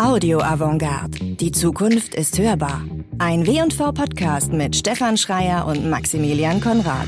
Audio 0.00 0.40
Avantgarde. 0.40 1.36
Die 1.36 1.52
Zukunft 1.52 2.14
ist 2.14 2.38
hörbar. 2.38 2.82
Ein 3.18 3.46
W&V 3.46 3.92
Podcast 3.92 4.50
mit 4.50 4.74
Stefan 4.74 5.18
Schreier 5.18 5.66
und 5.66 5.90
Maximilian 5.90 6.58
Konrad. 6.62 7.06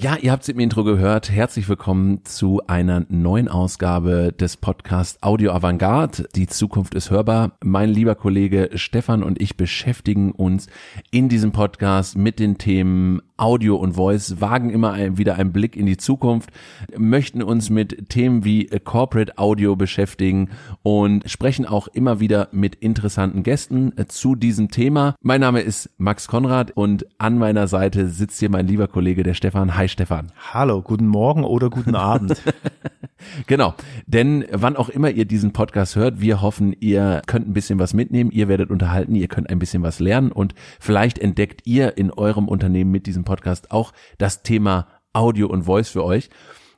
Ja, 0.00 0.16
ihr 0.16 0.32
habt 0.32 0.44
es 0.44 0.48
im 0.48 0.60
Intro 0.60 0.82
gehört. 0.84 1.30
Herzlich 1.30 1.68
willkommen 1.68 2.24
zu 2.24 2.62
einer 2.66 3.04
neuen 3.10 3.48
Ausgabe 3.48 4.32
des 4.32 4.56
Podcasts 4.56 5.22
Audio 5.22 5.52
Avantgarde. 5.52 6.26
Die 6.34 6.46
Zukunft 6.46 6.94
ist 6.94 7.10
hörbar. 7.10 7.58
Mein 7.62 7.90
lieber 7.90 8.14
Kollege 8.14 8.70
Stefan 8.76 9.22
und 9.22 9.42
ich 9.42 9.58
beschäftigen 9.58 10.32
uns 10.32 10.68
in 11.10 11.28
diesem 11.28 11.52
Podcast 11.52 12.16
mit 12.16 12.38
den 12.38 12.56
Themen 12.56 13.20
Audio 13.36 13.76
und 13.76 13.94
Voice, 13.94 14.40
wagen 14.40 14.70
immer 14.70 14.92
ein, 14.92 15.18
wieder 15.18 15.36
einen 15.36 15.52
Blick 15.52 15.76
in 15.76 15.86
die 15.86 15.96
Zukunft, 15.96 16.50
möchten 16.96 17.42
uns 17.42 17.68
mit 17.68 18.08
Themen 18.08 18.44
wie 18.44 18.66
Corporate 18.66 19.36
Audio 19.36 19.76
beschäftigen 19.76 20.50
und 20.82 21.28
sprechen 21.28 21.66
auch 21.66 21.88
immer 21.88 22.20
wieder 22.20 22.48
mit 22.52 22.76
interessanten 22.76 23.42
Gästen 23.42 23.92
zu 24.08 24.34
diesem 24.34 24.70
Thema. 24.70 25.16
Mein 25.20 25.40
Name 25.40 25.60
ist 25.60 25.90
Max 25.98 26.28
Konrad 26.28 26.70
und 26.72 27.06
an 27.18 27.38
meiner 27.38 27.68
Seite 27.68 28.08
sitzt 28.08 28.40
hier 28.40 28.50
mein 28.50 28.66
lieber 28.66 28.88
Kollege, 28.88 29.22
der 29.22 29.34
Stefan. 29.34 29.76
Hi 29.76 29.88
Stefan. 29.88 30.32
Hallo, 30.52 30.80
guten 30.80 31.06
Morgen 31.06 31.44
oder 31.44 31.68
guten 31.68 31.94
Abend. 31.94 32.42
genau, 33.46 33.74
denn 34.06 34.46
wann 34.50 34.76
auch 34.76 34.88
immer 34.88 35.10
ihr 35.10 35.26
diesen 35.26 35.52
Podcast 35.52 35.96
hört, 35.96 36.20
wir 36.20 36.40
hoffen, 36.40 36.74
ihr 36.80 37.20
könnt 37.26 37.48
ein 37.48 37.52
bisschen 37.52 37.78
was 37.78 37.92
mitnehmen, 37.92 38.30
ihr 38.30 38.48
werdet 38.48 38.70
unterhalten, 38.70 39.14
ihr 39.14 39.28
könnt 39.28 39.50
ein 39.50 39.58
bisschen 39.58 39.82
was 39.82 40.00
lernen 40.00 40.32
und 40.32 40.54
vielleicht 40.80 41.18
entdeckt 41.18 41.66
ihr 41.66 41.98
in 41.98 42.10
eurem 42.10 42.48
Unternehmen 42.48 42.90
mit 42.90 43.06
diesem 43.06 43.25
Podcast 43.26 43.70
auch 43.70 43.92
das 44.16 44.42
Thema 44.42 44.88
Audio 45.12 45.48
und 45.48 45.64
Voice 45.64 45.90
für 45.90 46.04
euch. 46.04 46.30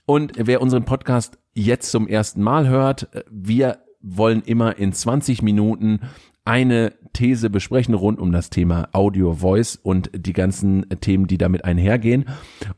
Und 0.05 0.33
wer 0.37 0.61
unseren 0.61 0.85
Podcast 0.85 1.39
jetzt 1.55 1.93
zum 1.93 2.09
ersten 2.09 2.43
Mal 2.43 2.67
hört, 2.69 3.09
wir 3.31 3.79
wollen 4.01 4.43
immer 4.43 4.77
in 4.79 4.93
20 4.93 5.43
Minuten 5.43 6.01
eine 6.45 6.95
These 7.13 7.51
besprechen 7.51 7.93
rund 7.95 8.19
um 8.19 8.33
das 8.33 8.49
Thema 8.49 8.89
Audio, 8.93 9.35
Voice 9.35 9.77
und 9.77 10.11
die 10.15 10.33
ganzen 10.33 10.89
Themen, 11.01 11.27
die 11.27 11.37
damit 11.37 11.65
einhergehen. 11.65 12.25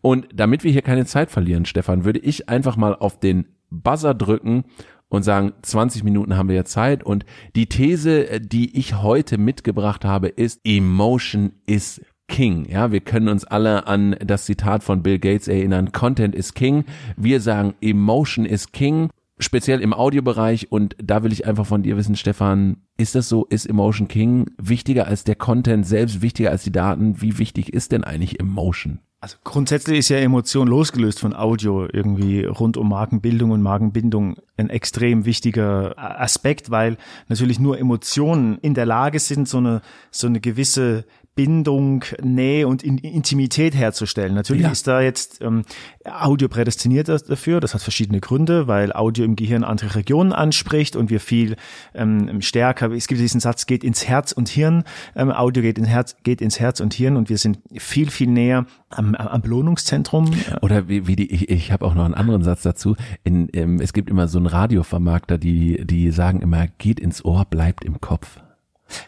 Und 0.00 0.26
damit 0.34 0.64
wir 0.64 0.72
hier 0.72 0.82
keine 0.82 1.06
Zeit 1.06 1.30
verlieren, 1.30 1.66
Stefan, 1.66 2.04
würde 2.04 2.18
ich 2.18 2.48
einfach 2.48 2.76
mal 2.76 2.96
auf 2.96 3.20
den 3.20 3.46
Buzzer 3.70 4.14
drücken 4.14 4.64
und 5.08 5.22
sagen, 5.22 5.52
20 5.62 6.02
Minuten 6.02 6.36
haben 6.36 6.48
wir 6.48 6.56
ja 6.56 6.64
Zeit. 6.64 7.04
Und 7.04 7.24
die 7.54 7.66
These, 7.66 8.40
die 8.40 8.76
ich 8.76 9.02
heute 9.02 9.38
mitgebracht 9.38 10.04
habe, 10.04 10.28
ist, 10.28 10.60
Emotion 10.64 11.52
is 11.66 12.00
King. 12.30 12.66
Ja, 12.70 12.92
wir 12.92 13.00
können 13.00 13.28
uns 13.28 13.44
alle 13.44 13.86
an 13.86 14.16
das 14.24 14.46
Zitat 14.46 14.82
von 14.82 15.02
Bill 15.02 15.18
Gates 15.18 15.48
erinnern. 15.48 15.92
Content 15.92 16.34
is 16.34 16.54
King. 16.54 16.84
Wir 17.16 17.40
sagen, 17.40 17.74
Emotion 17.82 18.46
is 18.46 18.72
King 18.72 19.10
speziell 19.38 19.80
im 19.80 19.92
Audiobereich 19.92 20.70
und 20.70 20.94
da 21.02 21.22
will 21.22 21.32
ich 21.32 21.46
einfach 21.46 21.66
von 21.66 21.82
dir 21.82 21.96
wissen, 21.96 22.14
Stefan, 22.14 22.76
ist 22.96 23.14
das 23.14 23.28
so, 23.28 23.46
ist 23.46 23.66
Emotion 23.66 24.06
King 24.06 24.46
wichtiger 24.58 25.06
als 25.06 25.24
der 25.24 25.34
Content 25.34 25.86
selbst, 25.86 26.22
wichtiger 26.22 26.50
als 26.50 26.62
die 26.62 26.72
Daten? 26.72 27.20
Wie 27.20 27.38
wichtig 27.38 27.72
ist 27.72 27.92
denn 27.92 28.04
eigentlich 28.04 28.38
Emotion? 28.38 29.00
Also 29.22 29.36
grundsätzlich 29.44 29.98
ist 29.98 30.08
ja 30.08 30.16
Emotion 30.16 30.66
losgelöst 30.66 31.20
von 31.20 31.34
Audio 31.34 31.86
irgendwie 31.92 32.44
rund 32.46 32.78
um 32.78 32.88
Markenbildung 32.88 33.50
und 33.50 33.60
Markenbindung 33.60 34.36
ein 34.56 34.70
extrem 34.70 35.26
wichtiger 35.26 35.94
Aspekt, 35.98 36.70
weil 36.70 36.96
natürlich 37.28 37.60
nur 37.60 37.78
Emotionen 37.78 38.56
in 38.62 38.72
der 38.72 38.86
Lage 38.86 39.18
sind, 39.18 39.46
so 39.46 39.58
eine, 39.58 39.82
so 40.10 40.26
eine 40.26 40.40
gewisse 40.40 41.04
Bindung, 41.36 42.04
Nähe 42.22 42.66
und 42.66 42.82
Intimität 42.82 43.74
herzustellen. 43.74 44.34
Natürlich 44.34 44.64
ja. 44.64 44.70
ist 44.70 44.86
da 44.86 45.00
jetzt 45.00 45.40
ähm, 45.40 45.62
Audio 46.04 46.48
prädestiniert 46.48 47.08
dafür. 47.08 47.60
Das 47.60 47.72
hat 47.72 47.82
verschiedene 47.82 48.20
Gründe, 48.20 48.66
weil 48.66 48.92
Audio 48.92 49.24
im 49.24 49.36
Gehirn 49.36 49.64
andere 49.64 49.94
Regionen 49.94 50.32
anspricht 50.32 50.96
und 50.96 51.08
wir 51.08 51.20
viel 51.20 51.56
ähm, 51.94 52.42
stärker, 52.42 52.90
es 52.90 53.06
gibt 53.06 53.20
diesen 53.20 53.40
Satz, 53.40 53.66
geht 53.66 53.84
ins 53.84 54.06
Herz 54.06 54.32
und 54.32 54.48
Hirn. 54.48 54.84
Ähm, 55.14 55.30
Audio 55.30 55.62
geht 55.62 55.78
ins 55.78 55.88
Herz, 55.88 56.16
geht 56.24 56.40
ins 56.40 56.58
Herz 56.58 56.80
und 56.80 56.94
Hirn 56.94 57.16
und 57.16 57.30
wir 57.30 57.38
sind 57.38 57.60
viel, 57.78 58.10
viel 58.10 58.28
näher 58.28 58.66
am, 58.90 59.14
am 59.14 59.40
Belohnungszentrum. 59.40 60.30
Oder 60.62 60.88
wie, 60.88 61.06
wie 61.06 61.16
die, 61.16 61.30
ich, 61.30 61.48
ich 61.48 61.72
habe 61.72 61.86
auch 61.86 61.94
noch 61.94 62.04
einen 62.04 62.14
anderen 62.14 62.42
Satz 62.42 62.62
dazu. 62.62 62.96
In, 63.24 63.48
ähm, 63.52 63.80
es 63.80 63.92
gibt 63.92 64.10
immer 64.10 64.28
so 64.28 64.38
einen 64.38 64.46
Radiovermarkter, 64.46 65.38
die, 65.38 65.86
die 65.86 66.10
sagen 66.10 66.40
immer, 66.40 66.66
geht 66.66 67.00
ins 67.00 67.24
Ohr, 67.24 67.44
bleibt 67.44 67.84
im 67.84 68.00
Kopf. 68.00 68.40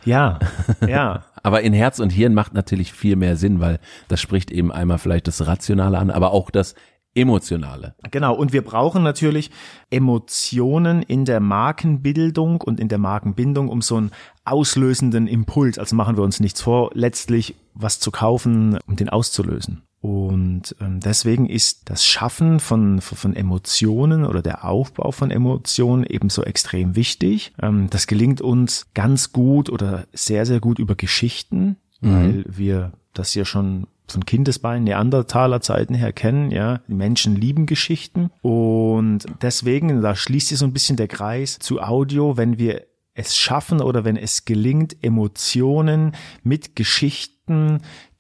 Ja, 0.05 0.39
ja. 0.87 1.25
Aber 1.43 1.63
in 1.63 1.73
Herz 1.73 1.99
und 1.99 2.11
Hirn 2.11 2.35
macht 2.35 2.55
natürlich 2.55 2.93
viel 2.93 3.17
mehr 3.17 3.37
Sinn, 3.37 3.61
weil 3.61 3.79
das 4.09 4.21
spricht 4.21 4.51
eben 4.51 4.73
einmal 4.73 4.99
vielleicht 4.99 5.29
das 5.29 5.47
Rationale 5.47 5.99
an, 5.99 6.11
aber 6.11 6.33
auch 6.33 6.51
das 6.51 6.75
Emotionale. 7.15 7.95
Genau, 8.11 8.35
und 8.35 8.55
wir 8.55 8.63
brauchen 8.63 9.03
natürlich 9.03 9.51
Emotionen 9.91 11.03
in 11.03 11.27
der 11.27 11.41
Markenbildung 11.41 12.63
und 12.63 12.81
in 12.81 12.89
der 12.89 12.97
Markenbindung, 12.97 13.69
um 13.69 13.83
so 13.83 13.97
einen 13.97 14.13
auslösenden 14.47 15.27
Impuls, 15.27 15.79
also 15.79 15.95
machen 15.95 16.17
wir 16.17 16.23
uns 16.23 16.41
nichts 16.41 16.63
vor, 16.63 16.91
letztlich 16.95 17.55
was 17.75 18.01
zu 18.01 18.11
kaufen, 18.11 18.79
um 18.87 18.97
den 18.97 19.11
auszulösen. 19.11 19.83
Und 20.03 20.75
ähm, 20.81 20.99
deswegen 20.99 21.49
ist 21.49 21.89
das 21.89 22.05
Schaffen 22.05 22.59
von, 22.59 23.01
von 23.01 23.37
Emotionen 23.37 24.27
oder 24.27 24.43
der 24.43 24.65
Aufbau 24.65 25.13
von 25.13 25.31
Emotionen 25.31 26.05
ebenso 26.05 26.43
extrem 26.43 26.97
wichtig. 26.97 27.53
Ähm, 27.63 27.89
das 27.89 28.09
gelingt 28.09 28.41
uns 28.41 28.89
ganz 28.95 29.33
gut 29.33 29.71
oder 29.71 30.09
sehr, 30.13 30.45
sehr 30.45 30.59
gut 30.59 30.81
über 30.81 30.97
Geschichten, 30.97 31.77
mhm. 32.01 32.13
weil 32.13 32.45
wir 32.49 32.93
das 33.15 33.33
ja 33.35 33.45
schon 33.45 33.87
von 34.09 34.27
Kindesbeinen 34.27 34.83
Neandertaler 34.83 35.61
Zeiten 35.61 35.95
her 35.95 36.13
kennen, 36.13 36.51
ja. 36.51 36.81
Die 36.89 36.95
Menschen 36.95 37.37
lieben 37.37 37.67
Geschichten 37.67 38.31
und 38.43 39.21
deswegen, 39.41 40.03
da 40.03 40.17
schließt 40.17 40.49
sich 40.49 40.59
so 40.59 40.67
ein 40.67 40.73
bisschen 40.73 40.97
der 40.97 41.09
Kreis 41.09 41.61
zu 41.61 41.81
Audio, 41.81 42.37
wenn 42.37 42.59
wir 42.59 42.87
es 43.15 43.37
schaffen 43.37 43.81
oder 43.81 44.05
wenn 44.05 44.17
es 44.17 44.45
gelingt, 44.45 44.97
Emotionen 45.03 46.13
mit 46.43 46.75
Geschichten 46.75 47.32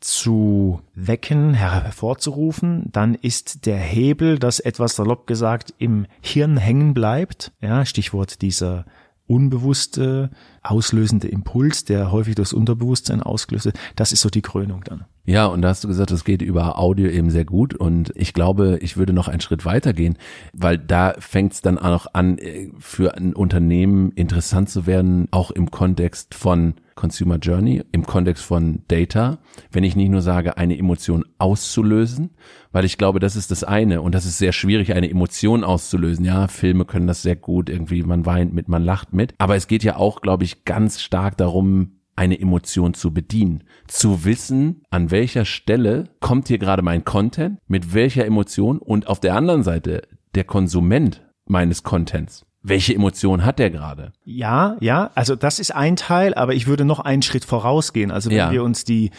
zu 0.00 0.80
wecken, 0.94 1.54
hervorzurufen, 1.54 2.88
dann 2.90 3.14
ist 3.14 3.66
der 3.66 3.78
Hebel, 3.78 4.38
das 4.38 4.60
etwas 4.60 4.96
salopp 4.96 5.26
gesagt 5.26 5.74
im 5.78 6.06
Hirn 6.20 6.56
hängen 6.56 6.92
bleibt, 6.92 7.52
ja, 7.60 7.84
Stichwort 7.84 8.42
dieser 8.42 8.84
unbewusste, 9.26 10.30
auslösende 10.62 11.28
Impuls, 11.28 11.84
der 11.84 12.10
häufig 12.12 12.34
durchs 12.34 12.52
Unterbewusstsein 12.52 13.22
ausgelöst 13.22 13.66
wird, 13.66 13.78
das 13.96 14.12
ist 14.12 14.20
so 14.20 14.28
die 14.28 14.42
Krönung 14.42 14.82
dann. 14.84 15.04
Ja, 15.24 15.46
und 15.46 15.62
da 15.62 15.68
hast 15.68 15.84
du 15.84 15.88
gesagt, 15.88 16.10
es 16.10 16.24
geht 16.24 16.42
über 16.42 16.78
Audio 16.80 17.08
eben 17.08 17.30
sehr 17.30 17.44
gut. 17.44 17.74
Und 17.74 18.12
ich 18.16 18.32
glaube, 18.32 18.78
ich 18.80 18.96
würde 18.96 19.12
noch 19.12 19.28
einen 19.28 19.40
Schritt 19.40 19.64
weiter 19.64 19.92
gehen, 19.92 20.18
weil 20.52 20.78
da 20.78 21.14
fängt 21.18 21.52
es 21.52 21.62
dann 21.62 21.78
auch 21.78 21.90
noch 21.90 22.06
an, 22.12 22.38
äh, 22.38 22.70
für 22.78 23.16
ein 23.16 23.32
Unternehmen 23.32 24.10
interessant 24.12 24.68
zu 24.68 24.84
werden, 24.86 25.28
auch 25.30 25.52
im 25.52 25.70
Kontext 25.70 26.34
von 26.34 26.74
Consumer 26.96 27.36
Journey, 27.36 27.84
im 27.92 28.04
Kontext 28.04 28.44
von 28.44 28.82
Data, 28.88 29.38
wenn 29.70 29.84
ich 29.84 29.94
nicht 29.94 30.10
nur 30.10 30.22
sage, 30.22 30.56
eine 30.56 30.76
Emotion 30.76 31.24
auszulösen, 31.38 32.30
weil 32.72 32.84
ich 32.84 32.98
glaube, 32.98 33.20
das 33.20 33.36
ist 33.36 33.52
das 33.52 33.62
eine. 33.62 34.02
Und 34.02 34.16
das 34.16 34.26
ist 34.26 34.38
sehr 34.38 34.52
schwierig, 34.52 34.92
eine 34.92 35.08
Emotion 35.08 35.62
auszulösen. 35.62 36.24
Ja, 36.24 36.48
Filme 36.48 36.84
können 36.84 37.06
das 37.06 37.22
sehr 37.22 37.36
gut, 37.36 37.70
irgendwie 37.70 38.02
man 38.02 38.26
weint 38.26 38.52
mit, 38.52 38.68
man 38.68 38.82
lacht 38.82 39.12
mit, 39.12 39.34
aber 39.38 39.54
es 39.54 39.68
geht 39.68 39.84
ja 39.84 39.96
auch, 39.96 40.20
glaube 40.20 40.42
ich, 40.42 40.64
ganz 40.64 41.00
stark 41.00 41.36
darum, 41.36 41.92
eine 42.22 42.38
Emotion 42.38 42.94
zu 42.94 43.12
bedienen, 43.12 43.64
zu 43.88 44.24
wissen, 44.24 44.84
an 44.90 45.10
welcher 45.10 45.44
Stelle 45.44 46.04
kommt 46.20 46.46
hier 46.46 46.58
gerade 46.58 46.80
mein 46.80 47.04
Content, 47.04 47.58
mit 47.66 47.94
welcher 47.94 48.24
Emotion 48.24 48.78
und 48.78 49.08
auf 49.08 49.18
der 49.18 49.34
anderen 49.34 49.64
Seite 49.64 50.02
der 50.36 50.44
Konsument 50.44 51.26
meines 51.46 51.82
Contents. 51.82 52.46
Welche 52.62 52.94
Emotion 52.94 53.44
hat 53.44 53.58
der 53.58 53.70
gerade? 53.70 54.12
Ja, 54.24 54.76
ja, 54.78 55.10
also 55.16 55.34
das 55.34 55.58
ist 55.58 55.74
ein 55.74 55.96
Teil, 55.96 56.32
aber 56.34 56.54
ich 56.54 56.68
würde 56.68 56.84
noch 56.84 57.00
einen 57.00 57.22
Schritt 57.22 57.44
vorausgehen. 57.44 58.12
Also 58.12 58.30
wenn 58.30 58.36
ja. 58.36 58.52
wir 58.52 58.62
uns 58.62 58.84
die 58.84 59.10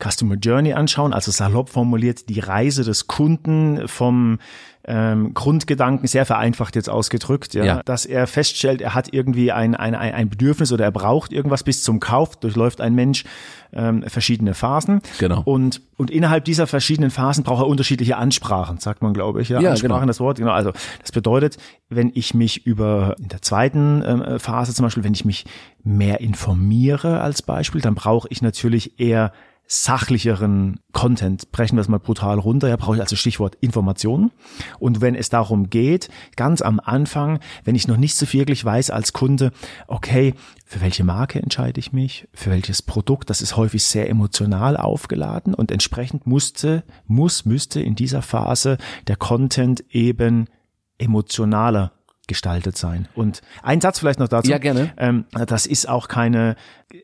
Customer 0.00 0.36
Journey 0.36 0.72
anschauen, 0.72 1.12
also 1.12 1.32
salopp 1.32 1.68
formuliert 1.68 2.28
die 2.28 2.38
Reise 2.38 2.84
des 2.84 3.08
Kunden 3.08 3.88
vom 3.88 4.38
ähm, 4.84 5.32
Grundgedanken, 5.34 6.08
sehr 6.08 6.26
vereinfacht 6.26 6.74
jetzt 6.74 6.90
ausgedrückt, 6.90 7.54
ja, 7.54 7.64
ja, 7.64 7.82
dass 7.84 8.04
er 8.04 8.26
feststellt, 8.26 8.80
er 8.80 8.94
hat 8.94 9.12
irgendwie 9.12 9.52
ein, 9.52 9.76
ein, 9.76 9.94
ein 9.94 10.28
Bedürfnis 10.28 10.72
oder 10.72 10.84
er 10.84 10.90
braucht 10.90 11.32
irgendwas 11.32 11.62
bis 11.62 11.84
zum 11.84 12.00
Kauf, 12.00 12.36
durchläuft 12.36 12.80
ein 12.80 12.94
Mensch 12.94 13.24
ähm, 13.72 14.02
verschiedene 14.06 14.54
Phasen. 14.54 15.00
Genau. 15.18 15.42
Und, 15.44 15.82
und 15.96 16.10
innerhalb 16.10 16.44
dieser 16.44 16.66
verschiedenen 16.66 17.10
Phasen 17.10 17.44
braucht 17.44 17.62
er 17.62 17.68
unterschiedliche 17.68 18.16
Ansprachen, 18.16 18.78
sagt 18.78 19.02
man, 19.02 19.14
glaube 19.14 19.40
ich. 19.40 19.48
Ja, 19.48 19.60
ja 19.60 19.70
Ansprachen, 19.70 20.00
genau. 20.00 20.06
das 20.06 20.20
Wort, 20.20 20.38
genau. 20.38 20.52
Also 20.52 20.72
das 21.00 21.12
bedeutet, 21.12 21.58
wenn 21.88 22.10
ich 22.14 22.34
mich 22.34 22.66
über 22.66 23.14
in 23.18 23.28
der 23.28 23.40
zweiten 23.40 24.02
ähm, 24.04 24.38
Phase 24.40 24.74
zum 24.74 24.84
Beispiel, 24.84 25.04
wenn 25.04 25.14
ich 25.14 25.24
mich 25.24 25.44
mehr 25.84 26.20
informiere 26.20 27.20
als 27.20 27.42
Beispiel, 27.42 27.80
dann 27.80 27.94
brauche 27.94 28.28
ich 28.30 28.42
natürlich 28.42 28.98
eher 28.98 29.32
sachlicheren 29.74 30.80
Content, 30.92 31.50
brechen 31.50 31.76
wir 31.76 31.80
es 31.80 31.88
mal 31.88 31.98
brutal 31.98 32.38
runter, 32.38 32.68
ja, 32.68 32.76
brauche 32.76 32.96
ich 32.96 33.00
also 33.00 33.16
Stichwort 33.16 33.56
Informationen. 33.62 34.30
Und 34.78 35.00
wenn 35.00 35.14
es 35.14 35.30
darum 35.30 35.70
geht, 35.70 36.10
ganz 36.36 36.60
am 36.60 36.78
Anfang, 36.78 37.40
wenn 37.64 37.74
ich 37.74 37.88
noch 37.88 37.96
nicht 37.96 38.14
so 38.14 38.30
wirklich 38.30 38.62
weiß 38.62 38.90
als 38.90 39.14
Kunde, 39.14 39.50
okay, 39.86 40.34
für 40.66 40.82
welche 40.82 41.04
Marke 41.04 41.42
entscheide 41.42 41.80
ich 41.80 41.90
mich, 41.90 42.28
für 42.34 42.50
welches 42.50 42.82
Produkt, 42.82 43.30
das 43.30 43.40
ist 43.40 43.56
häufig 43.56 43.82
sehr 43.82 44.10
emotional 44.10 44.76
aufgeladen 44.76 45.54
und 45.54 45.72
entsprechend 45.72 46.26
musste, 46.26 46.84
muss, 47.06 47.46
müsste 47.46 47.80
in 47.80 47.94
dieser 47.94 48.20
Phase 48.20 48.76
der 49.06 49.16
Content 49.16 49.82
eben 49.88 50.48
emotionaler 50.98 51.92
gestaltet 52.28 52.78
sein. 52.78 53.08
Und 53.14 53.42
ein 53.62 53.80
Satz 53.80 53.98
vielleicht 53.98 54.20
noch 54.20 54.28
dazu. 54.28 54.50
Ja, 54.50 54.58
gerne. 54.58 54.92
Ähm, 54.96 55.24
das 55.32 55.66
ist 55.66 55.88
auch 55.88 56.06
keine, 56.06 56.54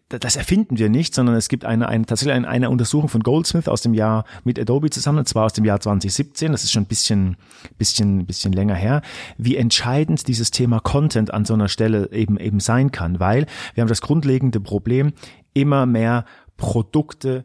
das 0.09 0.37
erfinden 0.37 0.79
wir 0.79 0.89
nicht, 0.89 1.15
sondern 1.15 1.35
es 1.35 1.49
gibt 1.49 1.65
eine, 1.65 1.89
eine 1.89 2.07
tatsächlich 2.07 2.35
eine, 2.35 2.47
eine 2.47 2.71
Untersuchung 2.71 3.09
von 3.09 3.23
Goldsmith 3.23 3.69
aus 3.69 3.83
dem 3.83 3.95
Jahr 3.95 4.25
mit 4.45 4.61
Adobe 4.61 4.91
zusammen, 4.91 5.19
und 5.19 5.29
zwar 5.29 5.47
aus 5.47 5.53
dem 5.53 5.65
Jahr 5.65 5.81
2017. 5.81 6.53
Das 6.53 6.63
ist 6.63 6.71
schon 6.71 6.85
ein 6.85 6.87
bisschen, 6.87 7.37
bisschen, 7.79 8.27
bisschen 8.27 8.53
länger 8.53 8.77
her, 8.77 9.03
wie 9.39 9.57
entscheidend 9.57 10.29
dieses 10.29 10.53
Thema 10.53 10.79
Content 10.79 11.35
an 11.35 11.45
so 11.45 11.55
einer 11.55 11.69
Stelle 11.69 12.13
eben 12.13 12.39
eben 12.39 12.61
sein 12.61 12.93
kann, 12.93 13.19
weil 13.19 13.47
wir 13.75 13.83
haben 13.83 13.89
das 13.89 14.01
grundlegende 14.01 14.61
Problem, 14.61 15.13
immer 15.53 15.87
mehr 15.87 16.27
Produkte 16.57 17.45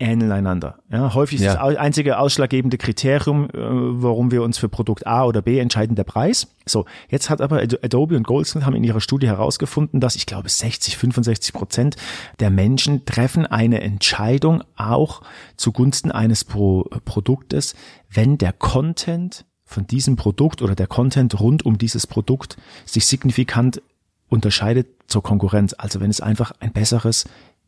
ähneln 0.00 0.30
einander. 0.30 0.78
Ja, 0.90 1.12
häufig 1.14 1.40
ist 1.40 1.46
Ja. 1.46 1.54
das 1.54 1.62
au- 1.62 1.76
einzige 1.76 2.18
ausschlaggebende 2.18 2.78
Kriterium, 2.78 3.46
äh, 3.46 3.50
warum 3.56 4.30
wir 4.30 4.42
uns 4.44 4.56
für 4.56 4.68
Produkt 4.68 5.06
A 5.06 5.24
oder 5.24 5.42
B 5.42 5.58
entscheiden, 5.58 5.96
der 5.96 6.04
Preis. 6.04 6.46
So, 6.66 6.84
jetzt 7.08 7.30
hat 7.30 7.40
aber 7.40 7.60
Ado- 7.60 7.78
Adobe 7.82 8.16
und 8.16 8.22
Goldsmith 8.24 8.64
haben 8.64 8.76
in 8.76 8.84
ihrer 8.84 9.00
Studie 9.00 9.26
herausgefunden, 9.26 9.98
dass 10.00 10.14
ich 10.14 10.26
glaube 10.26 10.48
60, 10.48 10.96
65 10.96 11.52
Prozent 11.52 11.96
der 12.38 12.50
Menschen 12.50 13.04
treffen 13.06 13.44
eine 13.46 13.80
Entscheidung 13.80 14.62
auch 14.76 15.22
zugunsten 15.56 16.12
eines 16.12 16.44
Pro 16.44 16.88
Produktes, 17.04 17.74
wenn 18.08 18.38
der 18.38 18.52
Content 18.52 19.46
von 19.64 19.86
diesem 19.86 20.16
Produkt 20.16 20.62
oder 20.62 20.74
der 20.74 20.86
Content 20.86 21.38
rund 21.40 21.66
um 21.66 21.76
dieses 21.76 22.06
Produkt 22.06 22.56
sich 22.86 23.04
signifikant 23.06 23.82
unterscheidet 24.28 24.86
zur 25.08 25.22
Konkurrenz. 25.22 25.74
Also 25.76 26.00
wenn 26.00 26.10
es 26.10 26.20
einfach 26.20 26.52
ein 26.60 26.72
besseres, 26.72 27.24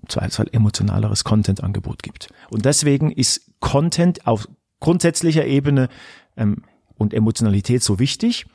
Zweifelsfall 0.08 0.48
emotionaleres 0.52 1.24
Content-Angebot 1.24 2.02
gibt. 2.02 2.28
Und 2.50 2.64
deswegen 2.64 3.10
ist 3.10 3.50
Content 3.60 4.26
auf 4.26 4.48
grundsätzlicher 4.80 5.46
Ebene 5.46 5.88
ähm, 6.36 6.64
und 6.96 7.14
Emotionalität 7.14 7.82
so 7.82 7.98
wichtig. 7.98 8.46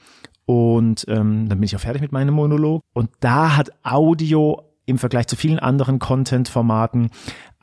Und 0.45 1.05
ähm, 1.07 1.49
dann 1.49 1.59
bin 1.59 1.63
ich 1.63 1.75
auch 1.75 1.81
fertig 1.81 2.01
mit 2.01 2.11
meinem 2.11 2.33
Monolog. 2.33 2.81
Und 2.93 3.09
da 3.19 3.55
hat 3.55 3.71
Audio 3.83 4.61
im 4.85 4.99
Vergleich 4.99 5.27
zu 5.27 5.35
vielen 5.35 5.59
anderen 5.59 5.99
Content-Formaten 5.99 7.09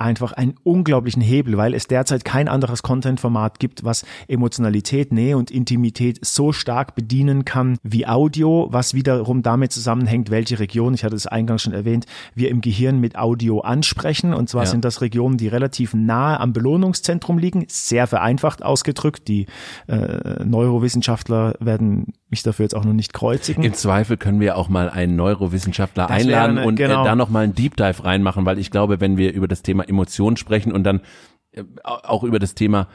einfach 0.02 0.32
einen 0.32 0.54
unglaublichen 0.64 1.22
Hebel, 1.22 1.56
weil 1.56 1.74
es 1.74 1.86
derzeit 1.86 2.24
kein 2.24 2.48
anderes 2.48 2.82
Content-Format 2.82 3.58
gibt, 3.58 3.84
was 3.84 4.04
Emotionalität, 4.28 5.12
Nähe 5.12 5.36
und 5.36 5.50
Intimität 5.50 6.18
so 6.24 6.52
stark 6.52 6.94
bedienen 6.94 7.44
kann 7.44 7.78
wie 7.82 8.06
Audio, 8.06 8.68
was 8.70 8.94
wiederum 8.94 9.42
damit 9.42 9.72
zusammenhängt, 9.72 10.30
welche 10.30 10.58
Region, 10.58 10.94
ich 10.94 11.04
hatte 11.04 11.16
es 11.16 11.26
eingangs 11.26 11.62
schon 11.62 11.72
erwähnt, 11.72 12.06
wir 12.34 12.50
im 12.50 12.60
Gehirn 12.60 12.98
mit 12.98 13.16
Audio 13.16 13.60
ansprechen. 13.60 14.34
Und 14.34 14.48
zwar 14.48 14.64
Ja. 14.64 14.70
sind 14.70 14.84
das 14.84 15.00
Regionen, 15.00 15.36
die 15.36 15.48
relativ 15.48 15.94
nahe 15.94 16.38
am 16.40 16.52
Belohnungszentrum 16.52 17.38
liegen, 17.38 17.64
sehr 17.68 18.06
vereinfacht 18.06 18.62
ausgedrückt. 18.62 19.28
Die 19.28 19.46
äh, 19.86 20.44
Neurowissenschaftler 20.44 21.54
werden 21.60 22.14
mich 22.28 22.42
dafür 22.42 22.64
jetzt 22.64 22.74
auch 22.74 22.84
noch 22.84 22.94
nicht 22.94 23.12
kreuzigen. 23.12 23.62
Im 23.62 23.74
Zweifel 23.74 24.16
können 24.16 24.40
wir 24.40 24.56
auch 24.56 24.68
mal 24.68 24.88
einen 24.88 25.16
Neurowissenschaftler 25.16 26.06
Das 26.06 26.16
einladen 26.22 26.58
eine- 26.58 26.66
und 26.66 26.76
genau. 26.76 27.02
äh, 27.02 27.04
da 27.04 27.14
noch 27.14 27.28
mal 27.28 27.44
einen 27.44 27.54
Deep 27.54 27.76
Dive 27.76 28.04
reinmachen, 28.04 28.46
weil 28.46 28.58
ich 28.58 28.70
glaube, 28.70 29.00
wenn 29.00 29.16
wir 29.16 29.32
über 29.34 29.46
das 29.48 29.62
Thema 29.62 29.86
Emotionen 29.92 30.36
sprechen 30.36 30.72
und 30.72 30.84
dann 30.84 31.00
äh, 31.52 31.64
auch 31.84 32.24
über 32.24 32.38
das 32.38 32.54
Thema 32.54 32.88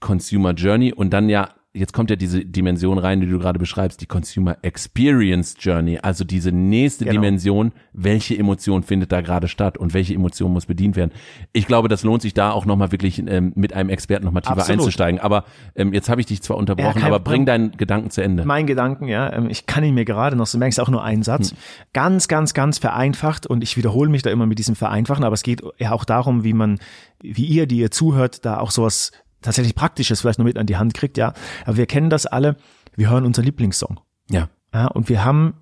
Consumer 0.00 0.52
Journey 0.52 0.92
und 0.92 1.10
dann 1.10 1.28
ja 1.28 1.54
jetzt 1.72 1.92
kommt 1.92 2.10
ja 2.10 2.16
diese 2.16 2.44
Dimension 2.44 2.98
rein, 2.98 3.20
die 3.20 3.28
du 3.28 3.38
gerade 3.38 3.58
beschreibst, 3.60 4.00
die 4.00 4.06
Consumer 4.06 4.56
Experience 4.62 5.54
Journey, 5.60 5.98
also 6.02 6.24
diese 6.24 6.50
nächste 6.50 7.04
Genau. 7.04 7.20
Dimension, 7.20 7.72
welche 7.92 8.36
Emotion 8.36 8.82
findet 8.82 9.12
da 9.12 9.20
gerade 9.20 9.46
statt 9.46 9.78
und 9.78 9.94
welche 9.94 10.14
Emotion 10.14 10.52
muss 10.52 10.66
bedient 10.66 10.96
werden. 10.96 11.12
Ich 11.52 11.68
glaube, 11.68 11.88
das 11.88 12.02
lohnt 12.02 12.22
sich 12.22 12.34
da 12.34 12.50
auch 12.50 12.66
nochmal 12.66 12.90
wirklich 12.90 13.22
ähm, 13.24 13.52
mit 13.54 13.72
einem 13.72 13.88
Experten 13.88 14.24
nochmal 14.24 14.42
tiefer 14.42 14.58
Absolut. 14.58 14.80
einzusteigen. 14.80 15.20
Aber 15.20 15.44
ähm, 15.76 15.92
jetzt 15.92 16.08
habe 16.08 16.20
ich 16.20 16.26
dich 16.26 16.42
zwar 16.42 16.56
unterbrochen, 16.56 17.00
kein 17.00 17.12
aber 17.12 17.20
bring 17.20 17.46
deinen 17.46 17.70
Gedanken 17.72 18.10
zu 18.10 18.20
Ende. 18.20 18.44
mein 18.44 18.66
Gedanken, 18.66 19.06
ja, 19.06 19.32
ähm, 19.32 19.48
ich 19.48 19.66
kann 19.66 19.84
ihn 19.84 19.94
mir 19.94 20.04
gerade 20.04 20.34
noch, 20.34 20.46
so 20.46 20.58
merkst 20.58 20.78
du 20.78 20.82
auch 20.82 20.90
nur 20.90 21.04
einen 21.04 21.22
Satz, 21.22 21.54
ganz, 21.92 22.26
ganz, 22.26 22.52
ganz 22.52 22.78
vereinfacht 22.78 23.46
und 23.46 23.62
ich 23.62 23.76
wiederhole 23.76 24.10
mich 24.10 24.22
da 24.22 24.30
immer 24.30 24.46
mit 24.46 24.58
diesem 24.58 24.74
Vereinfachen, 24.74 25.22
aber 25.24 25.34
es 25.34 25.44
geht 25.44 25.62
ja 25.78 25.92
auch 25.92 26.04
darum, 26.04 26.42
wie 26.42 26.52
man, 26.52 26.80
wie 27.22 27.44
ihr, 27.44 27.66
die 27.66 27.78
ihr 27.78 27.92
zuhört, 27.92 28.44
da 28.44 28.58
auch 28.58 28.72
sowas 28.72 29.12
tatsächlich 29.42 29.74
Praktisches 29.74 30.20
vielleicht 30.20 30.38
noch 30.38 30.46
mit 30.46 30.58
an 30.58 30.66
die 30.66 30.76
Hand 30.76 30.94
kriegt, 30.94 31.16
ja. 31.16 31.32
Aber 31.64 31.76
wir 31.76 31.86
kennen 31.86 32.10
das 32.10 32.26
alle, 32.26 32.56
wir 32.96 33.10
hören 33.10 33.24
unser 33.24 33.42
Lieblingssong. 33.42 34.00
Ja. 34.30 34.48
Ja, 34.72 34.86
und 34.86 35.08
wir 35.08 35.24
haben, 35.24 35.54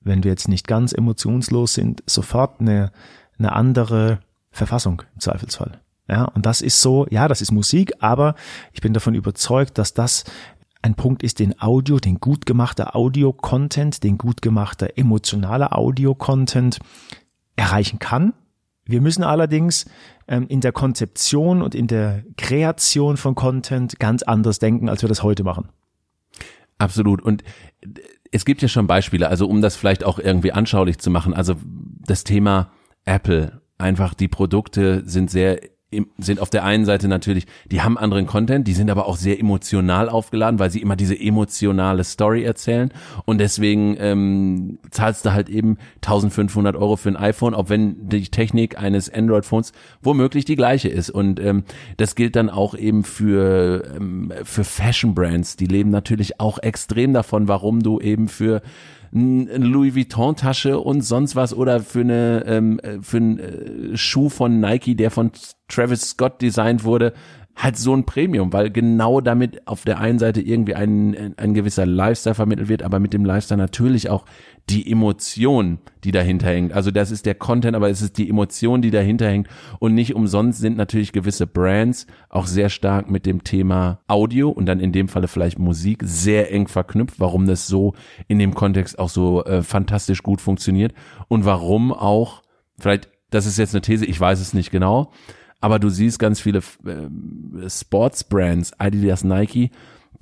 wenn 0.00 0.24
wir 0.24 0.30
jetzt 0.30 0.48
nicht 0.48 0.66
ganz 0.66 0.92
emotionslos 0.92 1.74
sind, 1.74 2.02
sofort 2.06 2.60
eine, 2.60 2.90
eine 3.38 3.52
andere 3.52 4.20
Verfassung 4.50 5.02
im 5.14 5.20
Zweifelsfall. 5.20 5.80
Ja, 6.08 6.24
und 6.24 6.46
das 6.46 6.62
ist 6.62 6.80
so, 6.80 7.06
ja, 7.10 7.28
das 7.28 7.40
ist 7.40 7.52
Musik, 7.52 7.92
aber 8.00 8.34
ich 8.72 8.80
bin 8.80 8.92
davon 8.92 9.14
überzeugt, 9.14 9.78
dass 9.78 9.92
das 9.92 10.24
ein 10.82 10.94
Punkt 10.94 11.22
ist, 11.22 11.40
den 11.40 11.60
Audio, 11.60 11.98
den 11.98 12.20
gut 12.20 12.46
gemachter 12.46 12.94
Audio-Content, 12.94 14.04
den 14.04 14.18
gut 14.18 14.40
gemachter 14.40 14.96
emotionaler 14.96 15.76
Audio-Content 15.76 16.78
erreichen 17.56 17.98
kann. 17.98 18.34
Wir 18.86 19.00
müssen 19.00 19.24
allerdings 19.24 19.86
ähm, 20.28 20.46
in 20.48 20.60
der 20.60 20.72
Konzeption 20.72 21.60
und 21.60 21.74
in 21.74 21.86
der 21.86 22.22
Kreation 22.36 23.16
von 23.16 23.34
Content 23.34 23.98
ganz 23.98 24.22
anders 24.22 24.58
denken, 24.58 24.88
als 24.88 25.02
wir 25.02 25.08
das 25.08 25.22
heute 25.22 25.44
machen. 25.44 25.68
Absolut. 26.78 27.20
Und 27.22 27.42
es 28.32 28.44
gibt 28.44 28.62
ja 28.62 28.68
schon 28.68 28.86
Beispiele, 28.86 29.28
also 29.28 29.48
um 29.48 29.60
das 29.60 29.76
vielleicht 29.76 30.04
auch 30.04 30.18
irgendwie 30.18 30.52
anschaulich 30.52 30.98
zu 30.98 31.10
machen, 31.10 31.34
also 31.34 31.56
das 32.06 32.24
Thema 32.24 32.70
Apple, 33.04 33.60
einfach 33.78 34.14
die 34.14 34.28
Produkte 34.28 35.02
sind 35.06 35.30
sehr 35.30 35.60
sind 36.18 36.40
auf 36.40 36.50
der 36.50 36.64
einen 36.64 36.84
Seite 36.84 37.06
natürlich, 37.06 37.46
die 37.70 37.80
haben 37.80 37.96
anderen 37.96 38.26
Content, 38.26 38.66
die 38.66 38.72
sind 38.72 38.90
aber 38.90 39.06
auch 39.06 39.16
sehr 39.16 39.38
emotional 39.38 40.08
aufgeladen, 40.08 40.58
weil 40.58 40.70
sie 40.70 40.82
immer 40.82 40.96
diese 40.96 41.18
emotionale 41.18 42.02
Story 42.02 42.42
erzählen. 42.42 42.92
Und 43.24 43.38
deswegen 43.38 43.96
ähm, 44.00 44.78
zahlst 44.90 45.24
du 45.24 45.32
halt 45.32 45.48
eben 45.48 45.78
1500 45.96 46.74
Euro 46.74 46.96
für 46.96 47.10
ein 47.10 47.16
iPhone, 47.16 47.54
auch 47.54 47.68
wenn 47.68 48.08
die 48.08 48.28
Technik 48.28 48.78
eines 48.78 49.12
Android-Phones 49.12 49.72
womöglich 50.02 50.44
die 50.44 50.56
gleiche 50.56 50.88
ist. 50.88 51.10
Und 51.10 51.38
ähm, 51.38 51.62
das 51.98 52.16
gilt 52.16 52.34
dann 52.34 52.50
auch 52.50 52.74
eben 52.74 53.04
für 53.04 53.84
ähm, 53.96 54.32
für 54.42 54.64
Fashion-Brands, 54.64 55.56
die 55.56 55.66
leben 55.66 55.90
natürlich 55.90 56.40
auch 56.40 56.58
extrem 56.58 57.12
davon, 57.12 57.46
warum 57.46 57.80
du 57.80 58.00
eben 58.00 58.26
für 58.26 58.60
eine 59.14 59.58
Louis 59.58 59.94
Vuitton 59.94 60.36
Tasche 60.36 60.78
und 60.78 61.02
sonst 61.02 61.36
was 61.36 61.54
oder 61.54 61.80
für 61.80 62.00
eine 62.00 62.44
ähm, 62.46 62.78
äh, 62.80 62.98
für 63.00 63.16
einen 63.16 63.38
äh, 63.38 63.96
Schuh 63.96 64.28
von 64.28 64.60
Nike, 64.60 64.94
der 64.96 65.10
von 65.10 65.32
Travis 65.68 66.10
Scott 66.10 66.42
designt 66.42 66.84
wurde, 66.84 67.12
halt 67.56 67.78
so 67.78 67.96
ein 67.96 68.04
Premium, 68.04 68.52
weil 68.52 68.70
genau 68.70 69.22
damit 69.22 69.66
auf 69.66 69.84
der 69.84 69.98
einen 69.98 70.18
Seite 70.18 70.42
irgendwie 70.42 70.74
ein, 70.74 71.34
ein 71.38 71.54
gewisser 71.54 71.86
Lifestyle 71.86 72.34
vermittelt 72.34 72.68
wird, 72.68 72.82
aber 72.82 73.00
mit 73.00 73.14
dem 73.14 73.24
Lifestyle 73.24 73.58
natürlich 73.58 74.10
auch 74.10 74.26
die 74.68 74.90
Emotion, 74.90 75.78
die 76.04 76.10
dahinter 76.10 76.48
hängt. 76.48 76.72
Also 76.72 76.90
das 76.90 77.10
ist 77.10 77.24
der 77.24 77.34
Content, 77.34 77.74
aber 77.74 77.88
es 77.88 78.02
ist 78.02 78.18
die 78.18 78.28
Emotion, 78.28 78.82
die 78.82 78.90
dahinter 78.90 79.26
hängt. 79.28 79.48
Und 79.78 79.94
nicht 79.94 80.14
umsonst 80.14 80.60
sind 80.60 80.76
natürlich 80.76 81.12
gewisse 81.12 81.46
Brands 81.46 82.06
auch 82.28 82.46
sehr 82.46 82.68
stark 82.68 83.10
mit 83.10 83.24
dem 83.24 83.42
Thema 83.42 84.00
Audio 84.06 84.50
und 84.50 84.66
dann 84.66 84.80
in 84.80 84.92
dem 84.92 85.08
Falle 85.08 85.28
vielleicht 85.28 85.58
Musik 85.58 86.02
sehr 86.04 86.52
eng 86.52 86.68
verknüpft, 86.68 87.20
warum 87.20 87.46
das 87.46 87.66
so 87.66 87.94
in 88.28 88.38
dem 88.38 88.54
Kontext 88.54 88.98
auch 88.98 89.08
so 89.08 89.44
äh, 89.44 89.62
fantastisch 89.62 90.22
gut 90.22 90.42
funktioniert 90.42 90.92
und 91.28 91.46
warum 91.46 91.92
auch, 91.92 92.42
vielleicht, 92.78 93.08
das 93.30 93.46
ist 93.46 93.56
jetzt 93.56 93.74
eine 93.74 93.82
These, 93.82 94.04
ich 94.04 94.20
weiß 94.20 94.40
es 94.40 94.52
nicht 94.52 94.70
genau, 94.70 95.12
aber 95.66 95.80
du 95.80 95.88
siehst 95.88 96.20
ganz 96.20 96.38
viele 96.38 96.60
ähm, 96.86 97.60
Sportsbrands, 97.68 98.78
Adidas, 98.78 99.24
Nike, 99.24 99.72